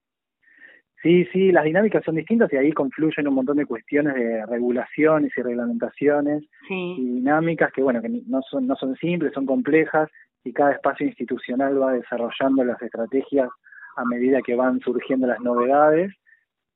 Sí, 1.03 1.25
sí, 1.33 1.53
las 1.53 1.65
dinámicas 1.65 2.05
son 2.05 2.17
distintas 2.17 2.53
y 2.53 2.57
ahí 2.57 2.73
confluyen 2.73 3.29
un 3.29 3.35
montón 3.35 3.57
de 3.59 3.67
cuestiones 3.67 4.15
de 4.15 4.45
regulaciones 4.47 5.33
y 5.37 5.43
reglamentaciones 5.43 6.43
y 6.69 7.15
dinámicas 7.15 7.73
que, 7.73 7.83
bueno, 7.83 8.03
que 8.03 8.09
no 8.09 8.43
son, 8.43 8.67
no 8.67 8.75
son 8.75 8.97
simples, 8.97 9.33
son 9.33 9.47
complejas 9.47 10.09
y 10.43 10.53
cada 10.53 10.73
espacio 10.73 11.07
institucional 11.07 11.81
va 11.81 11.93
desarrollando 11.93 12.65
las 12.65 12.83
estrategias 12.83 13.49
a 13.97 14.05
medida 14.05 14.41
que 14.43 14.57
van 14.57 14.81
surgiendo 14.81 15.27
las 15.27 15.41
novedades, 15.41 16.13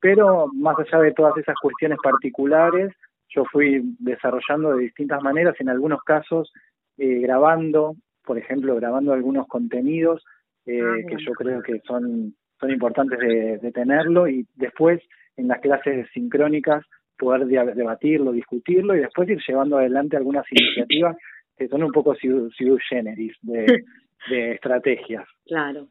pero 0.00 0.48
más 0.52 0.76
allá 0.78 1.02
de 1.02 1.12
todas 1.12 1.36
esas 1.38 1.54
cuestiones 1.60 1.98
particulares, 2.02 2.92
yo 3.28 3.44
fui 3.46 3.80
desarrollando 3.98 4.74
de 4.76 4.84
distintas 4.84 5.22
maneras, 5.22 5.54
en 5.60 5.68
algunos 5.68 6.02
casos 6.02 6.52
eh, 6.98 7.20
grabando, 7.20 7.94
por 8.24 8.38
ejemplo, 8.38 8.74
grabando 8.76 9.12
algunos 9.12 9.46
contenidos 9.46 10.22
eh, 10.66 10.80
ah, 10.82 10.96
que 11.08 11.16
yo 11.24 11.32
creo 11.32 11.62
que 11.62 11.80
son, 11.86 12.34
son 12.62 12.70
importantes 12.70 13.18
de, 13.18 13.58
de 13.58 13.72
tenerlo 13.72 14.28
y 14.28 14.46
después 14.54 15.02
en 15.36 15.48
las 15.48 15.60
clases 15.60 16.06
sincrónicas 16.14 16.84
poder 17.18 17.46
debatirlo, 17.46 18.32
discutirlo 18.32 18.94
y 18.94 19.00
después 19.00 19.28
ir 19.28 19.38
llevando 19.46 19.78
adelante 19.78 20.16
algunas 20.16 20.46
iniciativas 20.50 21.16
que 21.56 21.68
son 21.68 21.82
un 21.82 21.92
poco 21.92 22.14
sui 22.14 22.78
generis 22.88 23.36
de, 23.42 23.84
de 24.30 24.52
estrategias. 24.52 25.24
Claro. 25.46 25.88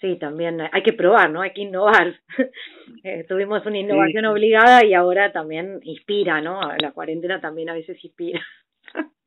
Sí, 0.00 0.16
también 0.18 0.60
hay 0.72 0.82
que 0.82 0.94
probar, 0.94 1.30
¿no? 1.30 1.42
Hay 1.42 1.52
que 1.52 1.60
innovar. 1.60 2.14
eh, 3.04 3.24
tuvimos 3.28 3.64
una 3.66 3.78
innovación 3.78 4.24
obligada 4.24 4.84
y 4.84 4.94
ahora 4.94 5.30
también 5.30 5.80
inspira, 5.82 6.40
¿no? 6.40 6.60
La 6.78 6.92
cuarentena 6.92 7.38
también 7.40 7.68
a 7.68 7.74
veces 7.74 8.02
inspira. 8.02 8.40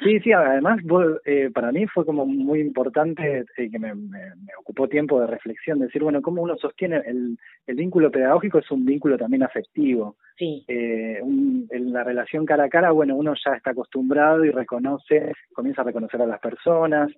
Sí, 0.00 0.18
sí, 0.20 0.32
además 0.32 0.80
eh, 1.24 1.50
para 1.54 1.70
mí 1.70 1.86
fue 1.86 2.04
como 2.04 2.26
muy 2.26 2.60
importante 2.60 3.44
eh, 3.56 3.70
que 3.70 3.78
me, 3.78 3.94
me, 3.94 4.18
ocupó 4.58 4.88
tiempo 4.88 5.20
de 5.20 5.28
reflexión, 5.28 5.78
decir, 5.78 6.02
bueno, 6.02 6.20
cómo 6.20 6.42
uno 6.42 6.56
sostiene 6.56 6.96
el, 7.06 7.38
el 7.66 7.76
vínculo 7.76 8.10
pedagógico 8.10 8.58
es 8.58 8.68
un 8.72 8.84
vínculo 8.84 9.16
también 9.16 9.44
afectivo. 9.44 10.16
Sí. 10.36 10.64
Eh, 10.66 11.20
en 11.20 11.92
la 11.92 12.02
relación 12.02 12.44
cara 12.44 12.64
a 12.64 12.68
cara, 12.68 12.90
bueno, 12.90 13.14
uno 13.14 13.34
ya 13.34 13.52
está 13.54 13.70
acostumbrado 13.70 14.44
y 14.44 14.50
reconoce, 14.50 15.32
comienza 15.54 15.82
a 15.82 15.84
reconocer 15.84 16.20
a 16.20 16.26
las 16.26 16.40
personas, 16.40 17.12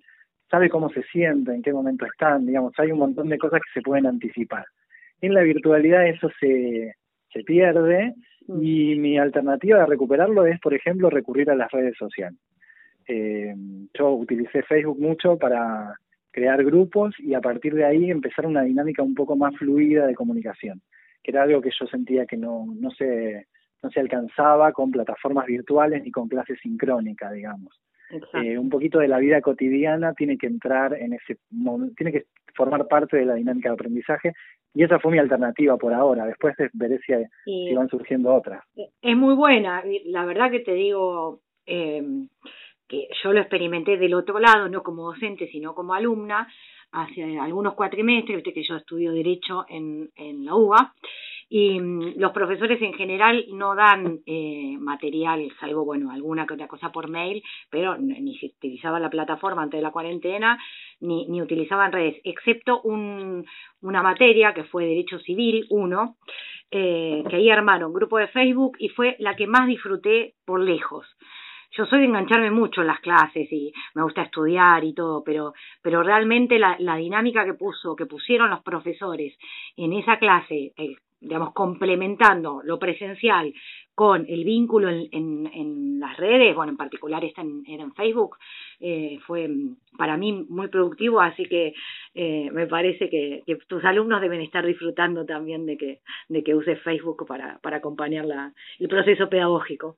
sabe 0.49 0.69
cómo 0.69 0.89
se 0.89 1.01
siente, 1.03 1.53
en 1.53 1.63
qué 1.63 1.73
momento 1.73 2.05
están, 2.05 2.45
digamos, 2.45 2.73
hay 2.77 2.91
un 2.91 2.99
montón 2.99 3.29
de 3.29 3.39
cosas 3.39 3.61
que 3.61 3.79
se 3.79 3.83
pueden 3.83 4.05
anticipar. 4.05 4.65
En 5.19 5.33
la 5.33 5.41
virtualidad 5.41 6.07
eso 6.07 6.29
se, 6.39 6.93
se 7.33 7.43
pierde 7.43 8.13
mm. 8.47 8.63
y 8.63 8.95
mi 8.97 9.17
alternativa 9.17 9.79
de 9.79 9.87
recuperarlo 9.87 10.45
es, 10.45 10.59
por 10.59 10.75
ejemplo, 10.75 11.09
recurrir 11.09 11.49
a 11.49 11.55
las 11.55 11.71
redes 11.71 11.97
sociales. 11.97 12.39
Eh, 13.07 13.53
yo 13.97 14.11
utilicé 14.11 14.63
Facebook 14.63 14.99
mucho 14.99 15.37
para 15.37 15.97
crear 16.31 16.63
grupos 16.63 17.15
y 17.19 17.33
a 17.33 17.41
partir 17.41 17.73
de 17.73 17.85
ahí 17.85 18.11
empezar 18.11 18.45
una 18.45 18.61
dinámica 18.61 19.01
un 19.01 19.15
poco 19.15 19.35
más 19.35 19.55
fluida 19.55 20.05
de 20.05 20.13
comunicación, 20.13 20.81
que 21.23 21.31
era 21.31 21.43
algo 21.43 21.61
que 21.61 21.71
yo 21.77 21.87
sentía 21.87 22.25
que 22.25 22.37
no, 22.37 22.65
no, 22.79 22.91
se, 22.91 23.47
no 23.81 23.89
se 23.89 23.99
alcanzaba 23.99 24.71
con 24.71 24.91
plataformas 24.91 25.47
virtuales 25.47 26.03
ni 26.03 26.11
con 26.11 26.27
clases 26.27 26.59
sincrónicas, 26.61 27.33
digamos. 27.33 27.81
Eh, 28.33 28.57
un 28.57 28.69
poquito 28.69 28.99
de 28.99 29.09
la 29.09 29.17
vida 29.17 29.41
cotidiana 29.41 30.13
tiene 30.13 30.37
que 30.37 30.47
entrar 30.47 30.93
en 30.93 31.13
ese 31.13 31.37
tiene 31.97 32.11
que 32.13 32.23
formar 32.55 32.87
parte 32.87 33.17
de 33.17 33.25
la 33.25 33.33
dinámica 33.33 33.69
de 33.69 33.73
aprendizaje 33.73 34.33
y 34.73 34.83
esa 34.83 34.99
fue 34.99 35.11
mi 35.11 35.17
alternativa 35.17 35.75
por 35.77 35.93
ahora. 35.93 36.25
Después 36.25 36.55
veré 36.73 36.99
si, 36.99 37.13
si 37.43 37.73
van 37.73 37.89
surgiendo 37.89 38.33
otras. 38.33 38.63
Es 39.01 39.17
muy 39.17 39.35
buena, 39.35 39.83
la 40.05 40.23
verdad 40.23 40.51
que 40.51 40.61
te 40.61 40.73
digo 40.73 41.41
eh, 41.65 42.01
que 42.87 43.07
yo 43.23 43.33
lo 43.33 43.39
experimenté 43.39 43.97
del 43.97 44.13
otro 44.13 44.39
lado, 44.39 44.69
no 44.69 44.83
como 44.83 45.11
docente, 45.11 45.47
sino 45.49 45.73
como 45.75 45.93
alumna, 45.93 46.47
hace 46.91 47.37
algunos 47.39 47.73
cuatrimestres, 47.73 48.37
viste 48.37 48.53
que 48.53 48.63
yo 48.63 48.75
estudio 48.75 49.11
Derecho 49.11 49.65
en, 49.67 50.09
en 50.15 50.45
la 50.45 50.55
UBA, 50.55 50.93
y 51.49 51.79
mm, 51.79 52.13
los 52.17 52.31
profesores 52.31 52.81
en 52.81 52.93
general 52.93 53.45
no 53.53 53.75
dan 53.75 54.19
eh, 54.25 54.77
material, 54.79 55.49
salvo, 55.59 55.85
bueno, 55.85 56.11
alguna 56.11 56.45
que 56.45 56.53
otra 56.53 56.67
cosa 56.67 56.91
por 56.91 57.09
mail, 57.09 57.41
pero 57.69 57.97
ni 57.97 58.37
se 58.37 58.47
utilizaba 58.47 58.99
la 58.99 59.09
plataforma 59.09 59.63
antes 59.63 59.77
de 59.77 59.83
la 59.83 59.91
cuarentena, 59.91 60.57
ni, 60.99 61.25
ni 61.27 61.41
utilizaban 61.41 61.91
redes, 61.91 62.19
excepto 62.23 62.81
un, 62.81 63.45
una 63.81 64.01
materia 64.01 64.53
que 64.53 64.63
fue 64.65 64.85
Derecho 64.85 65.19
Civil 65.19 65.65
1, 65.69 66.17
eh, 66.69 67.23
que 67.29 67.35
ahí 67.37 67.49
armaron 67.49 67.93
grupo 67.93 68.17
de 68.17 68.27
Facebook 68.27 68.75
y 68.79 68.89
fue 68.89 69.15
la 69.19 69.35
que 69.35 69.47
más 69.47 69.67
disfruté 69.67 70.33
por 70.45 70.59
lejos 70.59 71.05
yo 71.77 71.85
soy 71.85 71.99
de 71.99 72.05
engancharme 72.05 72.49
mucho 72.49 72.81
en 72.81 72.87
las 72.87 72.99
clases 73.01 73.51
y 73.51 73.71
me 73.93 74.03
gusta 74.03 74.23
estudiar 74.23 74.83
y 74.83 74.93
todo, 74.93 75.23
pero, 75.23 75.53
pero 75.81 76.01
realmente 76.01 76.57
la, 76.57 76.95
dinámica 76.97 77.45
que 77.45 77.53
puso, 77.53 77.95
que 77.95 78.05
pusieron 78.05 78.49
los 78.49 78.63
profesores 78.63 79.37
en 79.75 79.93
esa 79.93 80.17
clase, 80.17 80.73
eh, 80.75 80.95
digamos, 81.19 81.53
complementando 81.53 82.61
lo 82.63 82.79
presencial 82.79 83.53
con 83.93 84.25
el 84.27 84.43
vínculo 84.43 84.89
en, 84.89 85.99
las 85.99 86.15
redes, 86.17 86.55
bueno, 86.55 86.71
en 86.71 86.77
particular 86.77 87.25
esta 87.25 87.41
en, 87.41 87.63
era 87.67 87.81
en 87.81 87.93
Facebook, 87.93 88.37
eh, 88.79 89.17
fue 89.25 89.49
para 89.97 90.15
mí 90.15 90.45
muy 90.47 90.67
productivo, 90.67 91.19
así 91.19 91.45
que 91.45 91.73
eh, 92.13 92.49
me 92.51 92.67
parece 92.67 93.09
que, 93.09 93.41
que, 93.47 93.55
tus 93.67 93.83
alumnos 93.83 94.21
deben 94.21 94.41
estar 94.41 94.63
disfrutando 94.63 95.25
también 95.25 95.65
de 95.65 95.77
que, 95.77 96.01
de 96.29 96.43
que 96.43 96.53
uses 96.53 96.79
Facebook 96.83 97.25
para, 97.27 97.57
para 97.59 97.77
acompañar 97.77 98.25
la, 98.25 98.53
el 98.77 98.87
proceso 98.87 99.27
pedagógico. 99.29 99.97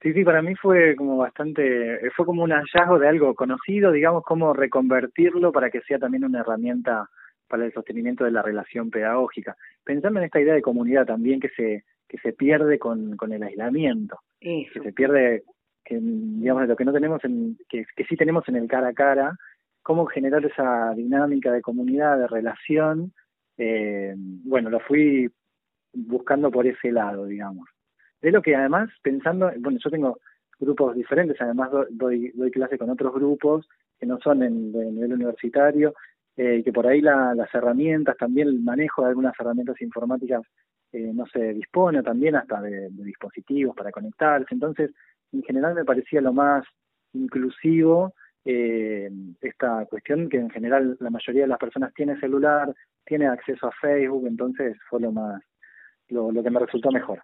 Sí, 0.00 0.12
sí, 0.12 0.24
para 0.24 0.42
mí 0.42 0.54
fue 0.54 0.94
como 0.94 1.16
bastante, 1.16 2.00
fue 2.14 2.26
como 2.26 2.42
un 2.42 2.50
hallazgo 2.50 2.98
de 2.98 3.08
algo 3.08 3.34
conocido, 3.34 3.92
digamos, 3.92 4.22
cómo 4.24 4.52
reconvertirlo 4.52 5.52
para 5.52 5.70
que 5.70 5.80
sea 5.82 5.98
también 5.98 6.24
una 6.24 6.40
herramienta 6.40 7.08
para 7.48 7.64
el 7.64 7.72
sostenimiento 7.72 8.24
de 8.24 8.30
la 8.30 8.42
relación 8.42 8.90
pedagógica. 8.90 9.56
Pensando 9.84 10.18
en 10.18 10.26
esta 10.26 10.40
idea 10.40 10.54
de 10.54 10.62
comunidad 10.62 11.06
también 11.06 11.40
que 11.40 11.48
se 11.50 11.84
que 12.08 12.18
se 12.18 12.32
pierde 12.32 12.78
con, 12.78 13.16
con 13.16 13.32
el 13.32 13.42
aislamiento, 13.42 14.20
que 14.40 14.80
se 14.82 14.92
pierde, 14.92 15.42
que 15.84 15.98
digamos, 16.00 16.68
lo 16.68 16.76
que 16.76 16.84
no 16.84 16.92
tenemos, 16.92 17.24
en, 17.24 17.58
que, 17.68 17.84
que 17.96 18.04
sí 18.04 18.16
tenemos 18.16 18.48
en 18.48 18.56
el 18.56 18.68
cara 18.68 18.88
a 18.88 18.94
cara, 18.94 19.36
cómo 19.82 20.06
generar 20.06 20.44
esa 20.44 20.92
dinámica 20.94 21.52
de 21.52 21.62
comunidad, 21.62 22.18
de 22.18 22.26
relación, 22.28 23.12
eh, 23.58 24.14
bueno, 24.16 24.70
lo 24.70 24.80
fui 24.80 25.28
buscando 25.92 26.50
por 26.50 26.66
ese 26.66 26.92
lado, 26.92 27.26
digamos. 27.26 27.68
De 28.26 28.32
lo 28.32 28.42
que 28.42 28.56
además, 28.56 28.90
pensando, 29.02 29.52
bueno, 29.60 29.78
yo 29.80 29.88
tengo 29.88 30.18
grupos 30.58 30.96
diferentes, 30.96 31.40
además 31.40 31.70
doy, 31.90 32.32
doy 32.34 32.50
clase 32.50 32.76
con 32.76 32.90
otros 32.90 33.14
grupos 33.14 33.68
que 34.00 34.04
no 34.04 34.18
son 34.18 34.42
en, 34.42 34.72
de 34.72 34.84
nivel 34.90 35.12
universitario, 35.12 35.94
eh, 36.36 36.60
que 36.64 36.72
por 36.72 36.88
ahí 36.88 37.00
la, 37.00 37.36
las 37.36 37.54
herramientas, 37.54 38.16
también 38.16 38.48
el 38.48 38.58
manejo 38.58 39.02
de 39.02 39.10
algunas 39.10 39.32
herramientas 39.38 39.80
informáticas 39.80 40.42
eh, 40.90 41.12
no 41.14 41.24
se 41.26 41.54
dispone, 41.54 42.02
también 42.02 42.34
hasta 42.34 42.60
de, 42.62 42.88
dispositivos 42.90 43.76
para 43.76 43.92
conectarse. 43.92 44.52
Entonces, 44.52 44.90
en 45.30 45.44
general 45.44 45.76
me 45.76 45.84
parecía 45.84 46.20
lo 46.20 46.32
más 46.32 46.64
inclusivo 47.12 48.12
eh, 48.44 49.08
esta 49.40 49.86
cuestión 49.86 50.28
que 50.28 50.38
en 50.38 50.50
general 50.50 50.96
la 50.98 51.10
mayoría 51.10 51.42
de 51.42 51.48
las 51.48 51.60
personas 51.60 51.94
tiene 51.94 52.18
celular, 52.18 52.74
tiene 53.04 53.28
acceso 53.28 53.68
a 53.68 53.72
Facebook, 53.80 54.26
entonces 54.26 54.76
fue 54.90 55.00
lo 55.00 55.12
más, 55.12 55.40
lo 56.08 56.42
que 56.42 56.50
me 56.50 56.58
resultó 56.58 56.90
mejor. 56.90 57.22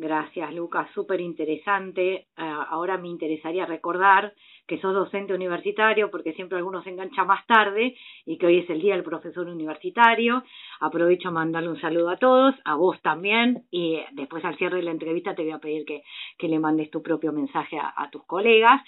Gracias, 0.00 0.54
Lucas, 0.54 0.88
súper 0.94 1.20
interesante. 1.20 2.28
Ah, 2.36 2.68
ahora 2.70 2.98
me 2.98 3.08
interesaría 3.08 3.66
recordar 3.66 4.32
que 4.68 4.78
sos 4.78 4.94
docente 4.94 5.34
universitario, 5.34 6.08
porque 6.08 6.34
siempre 6.34 6.56
algunos 6.56 6.84
se 6.84 6.90
enganchan 6.90 7.26
más 7.26 7.44
tarde 7.48 7.96
y 8.24 8.38
que 8.38 8.46
hoy 8.46 8.58
es 8.58 8.70
el 8.70 8.80
Día 8.80 8.94
del 8.94 9.02
Profesor 9.02 9.48
Universitario. 9.48 10.44
Aprovecho 10.78 11.30
a 11.30 11.32
mandarle 11.32 11.70
un 11.70 11.80
saludo 11.80 12.10
a 12.10 12.16
todos, 12.16 12.54
a 12.64 12.76
vos 12.76 13.02
también, 13.02 13.64
y 13.72 13.98
después 14.12 14.44
al 14.44 14.56
cierre 14.56 14.76
de 14.76 14.84
la 14.84 14.92
entrevista 14.92 15.34
te 15.34 15.42
voy 15.42 15.50
a 15.50 15.58
pedir 15.58 15.84
que, 15.84 16.04
que 16.38 16.46
le 16.46 16.60
mandes 16.60 16.92
tu 16.92 17.02
propio 17.02 17.32
mensaje 17.32 17.76
a, 17.76 17.92
a 17.96 18.08
tus 18.08 18.24
colegas. 18.24 18.80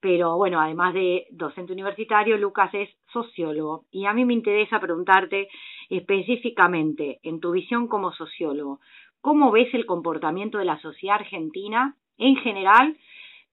Pero 0.00 0.36
bueno, 0.36 0.60
además 0.60 0.92
de 0.92 1.28
docente 1.30 1.72
universitario, 1.72 2.36
Lucas 2.36 2.74
es 2.74 2.90
sociólogo 3.10 3.86
y 3.90 4.04
a 4.04 4.12
mí 4.12 4.26
me 4.26 4.34
interesa 4.34 4.78
preguntarte 4.80 5.48
específicamente, 5.88 7.20
en 7.22 7.40
tu 7.40 7.52
visión 7.52 7.88
como 7.88 8.12
sociólogo, 8.12 8.80
¿Cómo 9.28 9.50
ves 9.50 9.68
el 9.74 9.84
comportamiento 9.84 10.56
de 10.56 10.64
la 10.64 10.80
sociedad 10.80 11.16
argentina 11.16 11.94
en 12.16 12.36
general 12.36 12.96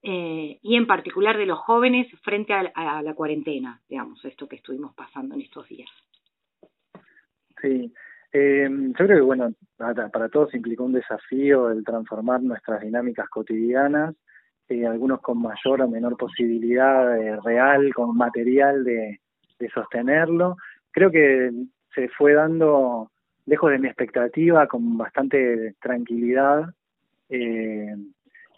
eh, 0.02 0.58
y 0.62 0.74
en 0.74 0.86
particular 0.86 1.36
de 1.36 1.44
los 1.44 1.58
jóvenes 1.58 2.06
frente 2.22 2.54
a, 2.54 3.02
la 3.02 3.14
cuarentena, 3.14 3.82
digamos, 3.86 4.24
esto 4.24 4.48
que 4.48 4.56
estuvimos 4.56 4.94
pasando 4.94 5.34
en 5.34 5.42
estos 5.42 5.68
días? 5.68 5.90
Sí, 7.60 7.92
eh, 8.32 8.66
yo 8.70 8.94
creo 8.94 9.18
que, 9.18 9.20
bueno, 9.20 9.52
para, 9.76 10.30
todos 10.30 10.54
implicó 10.54 10.84
un 10.84 10.94
desafío 10.94 11.68
el 11.68 11.84
transformar 11.84 12.42
nuestras 12.42 12.80
dinámicas 12.80 13.28
cotidianas, 13.28 14.14
eh, 14.70 14.86
algunos 14.86 15.20
con 15.20 15.42
mayor 15.42 15.82
o 15.82 15.88
menor 15.90 16.16
posibilidad 16.16 17.20
eh, 17.20 17.36
real, 17.44 17.92
con 17.92 18.16
material 18.16 18.82
de, 18.82 19.20
de 19.58 19.68
sostenerlo. 19.68 20.56
Creo 20.90 21.10
que 21.10 21.50
se 21.94 22.08
fue 22.08 22.32
dando 22.32 23.10
lejos 23.46 23.70
de 23.70 23.78
mi 23.78 23.86
expectativa, 23.86 24.66
con 24.66 24.98
bastante 24.98 25.74
tranquilidad. 25.80 26.66
Eh, 27.28 27.94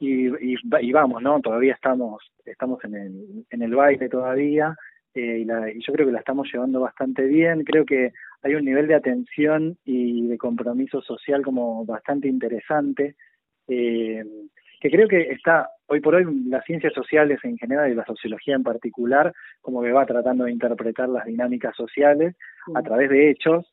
y, 0.01 0.29
y, 0.55 0.93
vamos, 0.93 1.23
¿no? 1.23 1.41
Todavía 1.41 1.75
estamos 1.75 2.23
estamos 2.51 2.83
en 2.85 2.95
el, 2.95 3.47
en 3.51 3.63
el 3.63 3.75
baile 3.75 4.09
todavía 4.09 4.77
eh, 5.15 5.39
y, 5.41 5.45
la, 5.45 5.71
y 5.71 5.81
yo 5.81 5.93
creo 5.93 6.07
que 6.07 6.13
la 6.13 6.21
estamos 6.21 6.49
llevando 6.53 6.81
bastante 6.81 7.25
bien. 7.25 7.65
Creo 7.65 7.85
que 7.85 8.13
hay 8.43 8.55
un 8.55 8.65
nivel 8.65 8.87
de 8.87 8.95
atención 8.95 9.77
y 9.85 10.29
de 10.29 10.39
compromiso 10.39 11.03
social 11.03 11.43
como 11.43 11.85
bastante 11.85 12.29
interesante. 12.29 13.17
Eh, 13.67 14.25
que 14.81 14.91
creo 14.91 15.09
que 15.09 15.33
está 15.33 15.71
hoy 15.87 16.01
por 16.01 16.15
hoy 16.15 16.25
las 16.47 16.65
ciencias 16.65 16.93
sociales 16.93 17.41
en 17.43 17.59
general 17.59 17.91
y 17.91 17.95
la 17.95 18.05
sociología 18.05 18.55
en 18.55 18.63
particular 18.63 19.35
como 19.61 19.83
que 19.83 19.91
va 19.91 20.07
tratando 20.07 20.45
de 20.45 20.53
interpretar 20.53 21.09
las 21.09 21.25
dinámicas 21.25 21.75
sociales 21.75 22.37
a 22.75 22.83
través 22.83 23.11
de 23.11 23.31
hechos 23.31 23.67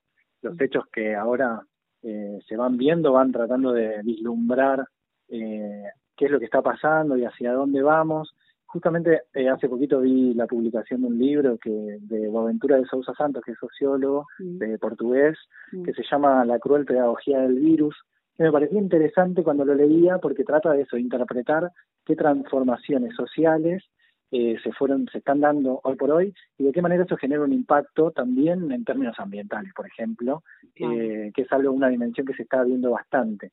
los 0.46 0.62
hechos 0.62 0.86
que 0.92 1.16
ahora 1.16 1.62
eh, 2.04 2.40
se 2.48 2.56
van 2.56 2.78
viendo 2.78 3.12
van 3.14 3.32
tratando 3.32 3.74
de 3.74 4.02
vislumbrar 4.04 4.86
eh, 5.28 5.84
qué 6.16 6.26
es 6.26 6.32
lo 6.32 6.40
que 6.40 6.46
está 6.46 6.62
pasando 6.62 7.18
y 7.18 7.26
hacia 7.26 7.54
dónde 7.54 7.82
vamos. 7.82 8.36
Justamente 8.66 9.24
eh, 9.34 9.50
hace 9.50 9.68
poquito 9.68 10.02
vi 10.02 10.34
la 10.34 10.48
publicación 10.48 11.02
de 11.02 11.08
un 11.08 11.18
libro 11.18 11.58
que 11.58 11.98
de 12.00 12.28
Boaventura 12.28 12.78
de 12.78 12.86
Sousa 12.86 13.14
Santos, 13.14 13.44
que 13.44 13.54
es 13.54 13.58
sociólogo 13.58 14.26
de 14.38 14.78
portugués, 14.78 15.38
que 15.84 15.94
se 15.94 16.04
llama 16.10 16.46
La 16.46 16.60
cruel 16.60 16.86
pedagogía 16.86 17.40
del 17.40 17.56
virus, 17.56 17.96
que 18.38 18.44
me 18.44 18.52
pareció 18.52 18.78
interesante 18.78 19.44
cuando 19.44 19.66
lo 19.66 19.74
leía 19.74 20.18
porque 20.20 20.44
trata 20.44 20.74
de 20.74 20.82
eso, 20.82 20.98
interpretar 20.98 21.72
qué 22.06 22.16
transformaciones 22.16 23.16
sociales 23.16 23.84
eh, 24.32 24.58
se 24.64 24.72
fueron, 24.74 25.08
se 25.12 25.20
están 25.20 25.40
dando 25.40 25.80
hoy 25.84 25.96
por 25.96 26.12
hoy 26.12 26.34
y 26.58 26.64
de 26.64 26.72
qué 26.72 26.82
manera 26.82 27.04
eso 27.04 27.16
genera 27.18 27.44
un 27.44 27.54
impacto 27.54 28.12
también 28.12 28.72
en 28.72 28.84
términos 28.84 29.16
ambientales, 29.20 29.72
por 29.74 29.88
ejemplo, 29.88 30.44
eh, 30.76 31.32
que 31.34 31.42
es 31.44 31.52
algo, 31.52 31.72
una 31.72 31.90
dimensión 31.90 32.26
que 32.26 32.34
se 32.34 32.44
está 32.44 32.64
viendo 32.64 32.92
bastante. 32.92 33.52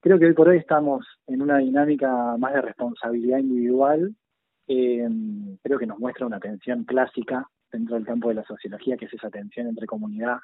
Creo 0.00 0.18
que 0.18 0.26
hoy 0.26 0.34
por 0.34 0.48
hoy 0.48 0.58
estamos 0.58 1.06
en 1.26 1.42
una 1.42 1.58
dinámica 1.58 2.36
más 2.38 2.52
de 2.54 2.62
responsabilidad 2.62 3.38
individual, 3.38 4.14
eh, 4.66 5.08
creo 5.62 5.78
que 5.78 5.86
nos 5.86 5.98
muestra 5.98 6.26
una 6.26 6.40
tensión 6.40 6.84
clásica 6.84 7.48
dentro 7.72 7.94
del 7.94 8.04
campo 8.04 8.28
de 8.28 8.34
la 8.34 8.44
sociología, 8.44 8.96
que 8.96 9.06
es 9.06 9.14
esa 9.14 9.30
tensión 9.30 9.68
entre 9.68 9.86
comunidad 9.86 10.38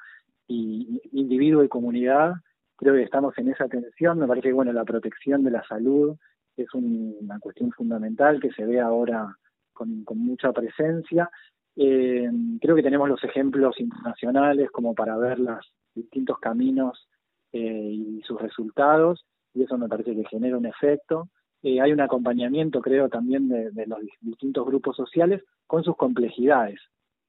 y 0.47 1.01
individuo 1.11 1.63
y 1.63 1.69
comunidad. 1.69 2.33
Creo 2.77 2.93
que 2.93 3.03
estamos 3.03 3.37
en 3.37 3.49
esa 3.49 3.67
tensión, 3.67 4.19
me 4.19 4.27
parece 4.27 4.49
que 4.49 4.53
bueno, 4.53 4.71
la 4.71 4.85
protección 4.85 5.43
de 5.43 5.51
la 5.51 5.63
salud 5.67 6.15
es 6.55 6.73
una 6.73 7.39
cuestión 7.39 7.71
fundamental 7.71 8.39
que 8.39 8.51
se 8.51 8.65
ve 8.65 8.79
ahora 8.79 9.35
con, 9.77 10.03
mucha 10.15 10.51
presencia. 10.51 11.29
Eh, 11.75 12.29
creo 12.59 12.75
que 12.75 12.83
tenemos 12.83 13.07
los 13.07 13.23
ejemplos 13.23 13.79
internacionales 13.79 14.71
como 14.71 14.95
para 14.95 15.15
ver 15.17 15.39
los 15.39 15.59
distintos 15.93 16.39
caminos 16.39 17.07
eh, 17.53 17.91
y 17.91 18.21
sus 18.23 18.41
resultados, 18.41 19.25
y 19.53 19.63
eso 19.63 19.77
me 19.77 19.87
parece 19.87 20.15
que 20.15 20.25
genera 20.25 20.57
un 20.57 20.65
efecto. 20.65 21.29
Eh, 21.61 21.79
hay 21.81 21.91
un 21.91 22.01
acompañamiento, 22.01 22.81
creo, 22.81 23.09
también 23.09 23.47
de, 23.49 23.85
los 23.87 23.99
distintos 24.21 24.65
grupos 24.65 24.95
sociales 24.95 25.43
con 25.65 25.83
sus 25.83 25.95
complejidades, 25.95 26.79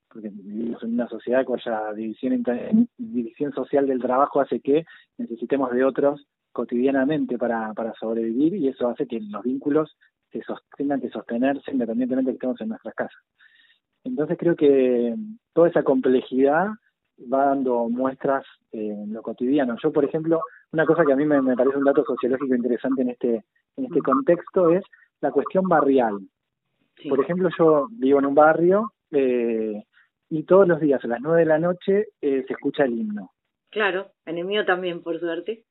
porque 0.09 0.31
vivimos 0.31 0.83
en 0.83 0.95
una 0.95 1.09
sociedad 1.09 1.45
cuya 1.45 1.93
división, 1.93 2.43
división 2.97 3.53
social 3.53 3.87
del 3.87 4.01
trabajo 4.01 4.41
hace 4.41 4.61
que 4.61 4.85
necesitemos 5.19 5.71
de 5.73 5.85
otros 5.85 6.27
cotidianamente 6.53 7.39
para, 7.39 7.73
para 7.75 7.95
sobrevivir 7.95 8.55
y 8.55 8.69
eso 8.69 8.89
hace 8.89 9.07
que 9.07 9.21
los 9.21 9.43
vínculos 9.45 9.97
se 10.31 10.43
tengan 10.77 11.01
que 11.01 11.11
sostenerse 11.11 11.71
independientemente 11.71 12.31
de 12.31 12.35
que 12.35 12.37
estemos 12.39 12.61
en 12.61 12.69
nuestras 12.69 12.95
casas. 12.95 13.23
Entonces 14.05 14.37
creo 14.39 14.57
que 14.57 15.15
toda 15.53 15.69
esa 15.69 15.83
complejidad 15.83 16.69
va 17.33 17.47
dando 17.47 17.89
muestras 17.89 18.45
en 18.73 19.13
lo 19.13 19.23
cotidiano. 19.23 19.77
Yo, 19.83 19.93
por 19.93 20.05
ejemplo, 20.05 20.41
una 20.73 20.87
cosa 20.87 21.05
que 21.05 21.13
a 21.13 21.17
mí 21.17 21.25
me, 21.25 21.43
me 21.43 21.57
parece 21.57 21.77
un 21.77 21.85
dato 21.85 22.05
sociológico 22.05 22.55
interesante 22.55 23.03
en 23.03 23.11
este, 23.11 23.45
en 23.77 23.85
este 23.85 24.01
contexto 24.01 24.71
es 24.71 24.85
la 25.21 25.31
cuestión 25.31 25.69
barrial. 25.69 26.19
Por 27.09 27.21
ejemplo, 27.21 27.49
yo 27.57 27.89
vivo 27.91 28.19
en 28.19 28.27
un 28.27 28.35
barrio 28.35 28.93
eh, 29.11 29.85
y 30.31 30.43
todos 30.45 30.67
los 30.67 30.81
días 30.81 31.03
a 31.05 31.09
las 31.09 31.21
nueve 31.21 31.41
de 31.41 31.47
la 31.47 31.59
noche 31.59 32.09
eh, 32.21 32.45
se 32.47 32.53
escucha 32.53 32.85
el 32.85 32.99
himno. 32.99 33.31
Claro, 33.71 34.13
en 34.25 34.39
el 34.39 34.45
mío 34.45 34.65
también, 34.65 35.03
por 35.03 35.19
suerte. 35.21 35.65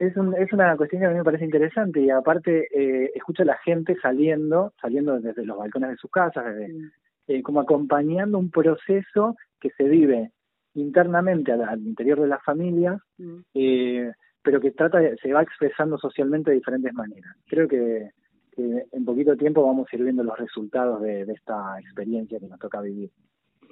Es, 0.00 0.16
un, 0.16 0.34
es 0.34 0.50
una 0.54 0.78
cuestión 0.78 1.00
que 1.02 1.06
a 1.06 1.10
mí 1.10 1.16
me 1.16 1.24
parece 1.24 1.44
interesante 1.44 2.00
y 2.00 2.08
aparte 2.08 2.68
eh, 2.72 3.12
escucho 3.14 3.42
a 3.42 3.46
la 3.46 3.58
gente 3.58 3.94
saliendo, 4.00 4.72
saliendo 4.80 5.20
desde 5.20 5.44
los 5.44 5.58
balcones 5.58 5.90
de 5.90 5.96
sus 5.98 6.10
casas, 6.10 6.46
desde, 6.46 6.72
mm. 6.72 6.90
eh, 7.28 7.42
como 7.42 7.60
acompañando 7.60 8.38
un 8.38 8.50
proceso 8.50 9.36
que 9.60 9.68
se 9.76 9.84
vive 9.84 10.30
internamente 10.72 11.52
al, 11.52 11.82
interior 11.82 12.18
de 12.18 12.28
las 12.28 12.42
familias, 12.42 12.98
mm. 13.18 13.40
eh, 13.52 14.10
pero 14.42 14.58
que 14.58 14.70
trata 14.70 15.00
se 15.20 15.32
va 15.34 15.42
expresando 15.42 15.98
socialmente 15.98 16.50
de 16.50 16.56
diferentes 16.56 16.94
maneras. 16.94 17.36
Creo 17.46 17.68
que, 17.68 18.08
que 18.52 18.86
en 18.90 19.04
poquito 19.04 19.36
tiempo 19.36 19.66
vamos 19.66 19.86
a 19.92 19.96
ir 19.96 20.02
viendo 20.02 20.24
los 20.24 20.38
resultados 20.38 21.02
de, 21.02 21.26
de 21.26 21.32
esta 21.34 21.78
experiencia 21.78 22.40
que 22.40 22.48
nos 22.48 22.58
toca 22.58 22.80
vivir. 22.80 23.10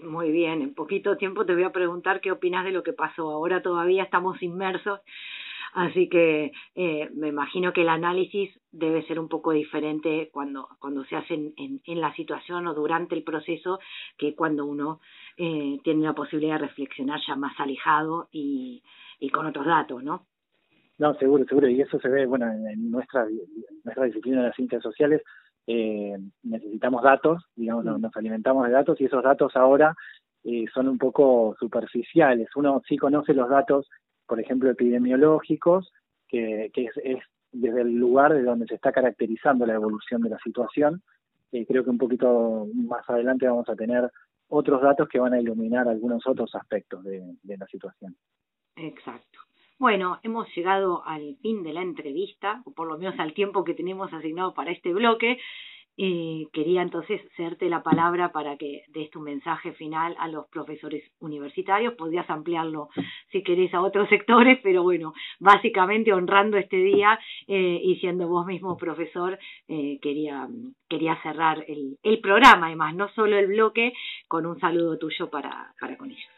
Muy 0.02 0.30
bien, 0.30 0.60
en 0.60 0.74
poquito 0.74 1.16
tiempo 1.16 1.46
te 1.46 1.54
voy 1.54 1.64
a 1.64 1.72
preguntar 1.72 2.20
qué 2.20 2.30
opinas 2.30 2.66
de 2.66 2.72
lo 2.72 2.82
que 2.82 2.92
pasó. 2.92 3.30
Ahora 3.30 3.62
todavía 3.62 4.02
estamos 4.02 4.42
inmersos, 4.42 5.00
así 5.74 6.08
que 6.08 6.52
eh, 6.74 7.10
me 7.14 7.28
imagino 7.28 7.72
que 7.72 7.82
el 7.82 7.88
análisis 7.88 8.50
debe 8.70 9.06
ser 9.06 9.18
un 9.18 9.28
poco 9.28 9.52
diferente 9.52 10.30
cuando, 10.32 10.68
cuando 10.78 11.04
se 11.04 11.16
hace 11.16 11.34
en, 11.34 11.80
en, 11.84 12.00
la 12.00 12.14
situación 12.14 12.66
o 12.66 12.74
durante 12.74 13.14
el 13.14 13.22
proceso 13.22 13.78
que 14.16 14.34
cuando 14.34 14.66
uno 14.66 15.00
eh, 15.36 15.78
tiene 15.84 16.04
la 16.04 16.14
posibilidad 16.14 16.60
de 16.60 16.66
reflexionar 16.66 17.20
ya 17.26 17.36
más 17.36 17.58
alejado 17.58 18.28
y, 18.32 18.82
y 19.18 19.30
con 19.30 19.46
otros 19.46 19.66
datos, 19.66 20.02
¿no? 20.02 20.26
No, 20.98 21.14
seguro, 21.14 21.44
seguro, 21.44 21.68
y 21.68 21.80
eso 21.80 21.98
se 22.00 22.08
ve, 22.08 22.26
bueno, 22.26 22.46
en 22.46 22.90
nuestra, 22.90 23.24
nuestra 23.84 24.04
disciplina 24.04 24.40
de 24.40 24.46
las 24.48 24.56
ciencias 24.56 24.82
sociales, 24.82 25.22
eh, 25.66 26.16
necesitamos 26.42 27.02
datos, 27.02 27.44
digamos, 27.54 27.84
mm. 27.84 28.00
nos 28.00 28.16
alimentamos 28.16 28.66
de 28.66 28.72
datos 28.72 29.00
y 29.00 29.04
esos 29.04 29.22
datos 29.22 29.54
ahora 29.54 29.94
eh, 30.42 30.64
son 30.72 30.88
un 30.88 30.98
poco 30.98 31.54
superficiales. 31.60 32.48
Uno 32.56 32.82
sí 32.88 32.96
conoce 32.96 33.34
los 33.34 33.48
datos, 33.48 33.86
por 34.28 34.38
ejemplo, 34.38 34.70
epidemiológicos, 34.70 35.92
que, 36.28 36.70
que 36.72 36.84
es, 36.84 36.92
es 37.02 37.18
desde 37.50 37.80
el 37.80 37.94
lugar 37.94 38.34
de 38.34 38.42
donde 38.42 38.66
se 38.66 38.74
está 38.74 38.92
caracterizando 38.92 39.66
la 39.66 39.74
evolución 39.74 40.20
de 40.20 40.30
la 40.30 40.38
situación. 40.38 41.02
Eh, 41.50 41.64
creo 41.66 41.82
que 41.82 41.90
un 41.90 41.98
poquito 41.98 42.68
más 42.74 43.08
adelante 43.08 43.48
vamos 43.48 43.68
a 43.68 43.74
tener 43.74 44.10
otros 44.48 44.82
datos 44.82 45.08
que 45.08 45.18
van 45.18 45.32
a 45.32 45.40
iluminar 45.40 45.88
algunos 45.88 46.26
otros 46.26 46.54
aspectos 46.54 47.02
de, 47.04 47.22
de 47.42 47.56
la 47.56 47.66
situación. 47.66 48.14
Exacto. 48.76 49.38
Bueno, 49.78 50.18
hemos 50.22 50.48
llegado 50.54 51.04
al 51.06 51.36
fin 51.40 51.62
de 51.62 51.72
la 51.72 51.82
entrevista, 51.82 52.62
o 52.64 52.72
por 52.72 52.88
lo 52.88 52.98
menos 52.98 53.18
al 53.18 53.32
tiempo 53.32 53.64
que 53.64 53.74
tenemos 53.74 54.12
asignado 54.12 54.52
para 54.52 54.72
este 54.72 54.92
bloque. 54.92 55.38
Eh, 56.00 56.46
quería 56.52 56.82
entonces 56.82 57.20
hacerte 57.32 57.68
la 57.68 57.82
palabra 57.82 58.30
para 58.30 58.56
que 58.56 58.84
des 58.88 59.10
tu 59.10 59.20
mensaje 59.20 59.72
final 59.72 60.14
a 60.20 60.28
los 60.28 60.46
profesores 60.46 61.02
universitarios. 61.18 61.94
Podrías 61.94 62.30
ampliarlo 62.30 62.88
si 63.32 63.42
querés 63.42 63.74
a 63.74 63.82
otros 63.82 64.08
sectores, 64.14 64.60
pero 64.62 64.84
bueno, 64.84 65.12
básicamente 65.40 66.12
honrando 66.12 66.56
este 66.56 66.76
día 66.76 67.18
eh, 67.48 67.80
y 67.82 67.96
siendo 67.96 68.28
vos 68.28 68.46
mismo 68.46 68.76
profesor, 68.76 69.38
eh, 69.66 69.98
quería, 70.00 70.48
quería 70.88 71.20
cerrar 71.22 71.64
el, 71.66 71.98
el 72.04 72.20
programa, 72.20 72.66
además, 72.66 72.94
no 72.94 73.08
solo 73.08 73.36
el 73.36 73.48
bloque, 73.48 73.92
con 74.28 74.46
un 74.46 74.60
saludo 74.60 74.98
tuyo 74.98 75.28
para, 75.28 75.74
para 75.80 75.96
con 75.96 76.10
ellos. 76.10 76.37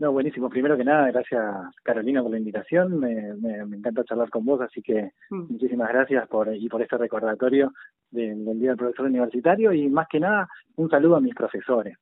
No, 0.00 0.12
buenísimo. 0.12 0.48
Primero 0.48 0.78
que 0.78 0.84
nada, 0.84 1.10
gracias 1.10 1.44
Carolina 1.82 2.22
por 2.22 2.30
la 2.30 2.38
invitación. 2.38 2.98
Me, 2.98 3.34
me, 3.34 3.66
me 3.66 3.76
encanta 3.76 4.02
charlar 4.02 4.30
con 4.30 4.46
vos, 4.46 4.58
así 4.62 4.80
que 4.80 5.12
mm. 5.28 5.52
muchísimas 5.52 5.90
gracias 5.90 6.26
por 6.26 6.52
y 6.56 6.68
por 6.70 6.80
este 6.80 6.96
recordatorio 6.96 7.74
del, 8.10 8.42
del 8.46 8.58
Día 8.58 8.70
del 8.70 8.78
Profesor 8.78 9.04
Universitario 9.04 9.74
y 9.74 9.90
más 9.90 10.08
que 10.08 10.18
nada 10.18 10.48
un 10.76 10.88
saludo 10.88 11.16
a 11.16 11.20
mis 11.20 11.34
profesores, 11.34 11.98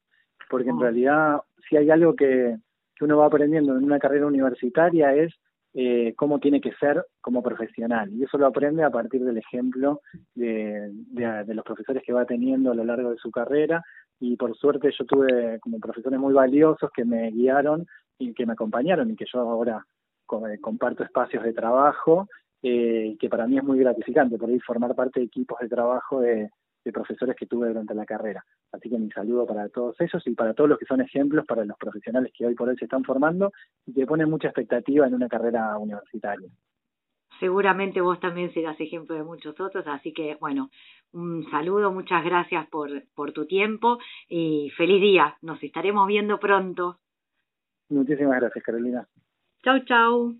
porque 0.49 0.71
en 0.71 0.77
oh. 0.77 0.81
realidad 0.81 1.41
si 1.69 1.77
hay 1.77 1.91
algo 1.91 2.15
que, 2.15 2.57
que 2.95 3.05
uno 3.05 3.19
va 3.19 3.27
aprendiendo 3.27 3.77
en 3.77 3.83
una 3.83 3.99
carrera 3.99 4.27
universitaria 4.27 5.13
es 5.17 5.35
eh, 5.75 6.15
cómo 6.17 6.39
tiene 6.39 6.61
que 6.61 6.73
ser 6.73 7.05
como 7.21 7.43
profesional. 7.43 8.11
Y 8.13 8.25
eso 8.25 8.39
lo 8.39 8.47
aprende 8.47 8.83
a 8.83 8.91
partir 8.91 9.25
del 9.25 9.39
ejemplo 9.39 10.01
de, 10.35 10.91
de, 10.93 11.55
los 11.55 11.65
profesores 11.65 12.03
que 12.05 12.13
va 12.13 12.25
teniendo 12.25 12.73
a 12.73 12.75
lo 12.75 12.85
largo 12.85 13.11
de 13.11 13.19
su 13.19 13.31
carrera 13.31 13.83
y 14.21 14.37
por 14.37 14.57
suerte 14.57 14.91
yo 14.99 15.05
tuve 15.05 15.61
como 15.61 15.79
profesores 15.79 16.19
muy 16.19 16.33
valiosos 16.33 16.91
que 16.93 17.05
me 17.05 17.31
guiaron 17.31 17.87
y 18.19 18.35
que 18.35 18.47
me 18.47 18.55
acompañaron 18.55 19.11
y 19.11 19.17
que 19.17 19.27
yo 19.33 19.41
ahora 19.41 19.85
eh, 20.51 20.59
comparto 20.61 21.05
espacios 21.05 21.45
de 21.45 21.53
trabajo 21.53 22.29
eh, 22.63 23.17
que 23.21 23.29
para 23.29 23.47
mí 23.47 23.57
es 23.57 23.65
muy 23.65 23.79
gratificante 23.79 24.37
por 24.37 24.51
ir 24.51 24.63
formar 24.63 24.95
parte 24.95 25.21
de 25.21 25.27
equipos 25.27 25.59
de 25.61 25.69
trabajo 25.69 26.21
de, 26.21 26.51
de 26.89 26.93
profesores 26.93 27.37
que 27.37 27.47
tuve 27.47 27.69
durante 27.69 27.95
la 27.95 28.07
carrera. 28.07 28.45
Así 28.73 28.89
que 28.89 28.99
mi 28.99 29.11
saludo 29.11 29.47
para 29.47 29.69
todos 29.69 30.01
ellos 30.01 30.27
y 30.27 30.35
para 30.35 30.55
todos 30.55 30.71
los 30.71 30.79
que 30.79 30.87
son 30.87 31.01
ejemplos 31.01 31.47
para 31.47 31.65
los 31.65 31.77
profesionales 31.77 32.33
que 32.37 32.47
hoy 32.47 32.55
por 32.55 32.69
hoy 32.69 32.77
se 32.77 32.87
están 32.87 33.05
formando 33.05 33.53
y 33.87 33.93
que 33.93 34.07
ponen 34.07 34.31
mucha 34.31 34.49
expectativa 34.49 35.07
en 35.07 35.15
una 35.15 35.29
carrera 35.29 35.77
universitaria 35.79 36.49
seguramente 37.41 38.01
vos 38.01 38.19
también 38.21 38.53
serás 38.53 38.81
ejemplo 38.81 39.15
de 39.15 39.23
muchos 39.23 39.59
otros, 39.61 39.87
así 39.87 40.13
que 40.13 40.37
bueno, 40.41 40.71
un 41.13 41.49
saludo, 41.51 41.93
muchas 41.93 42.25
gracias 42.25 42.67
por, 42.69 42.91
por 43.15 43.33
tu 43.33 43.47
tiempo 43.47 43.99
y 44.29 44.71
feliz 44.77 45.01
día, 45.01 45.37
nos 45.43 45.63
estaremos 45.63 46.07
viendo 46.07 46.39
pronto. 46.39 46.99
Muchísimas 47.89 48.41
gracias, 48.41 48.65
Carolina. 48.65 49.07
Chau, 49.63 49.79
chau. 49.85 50.35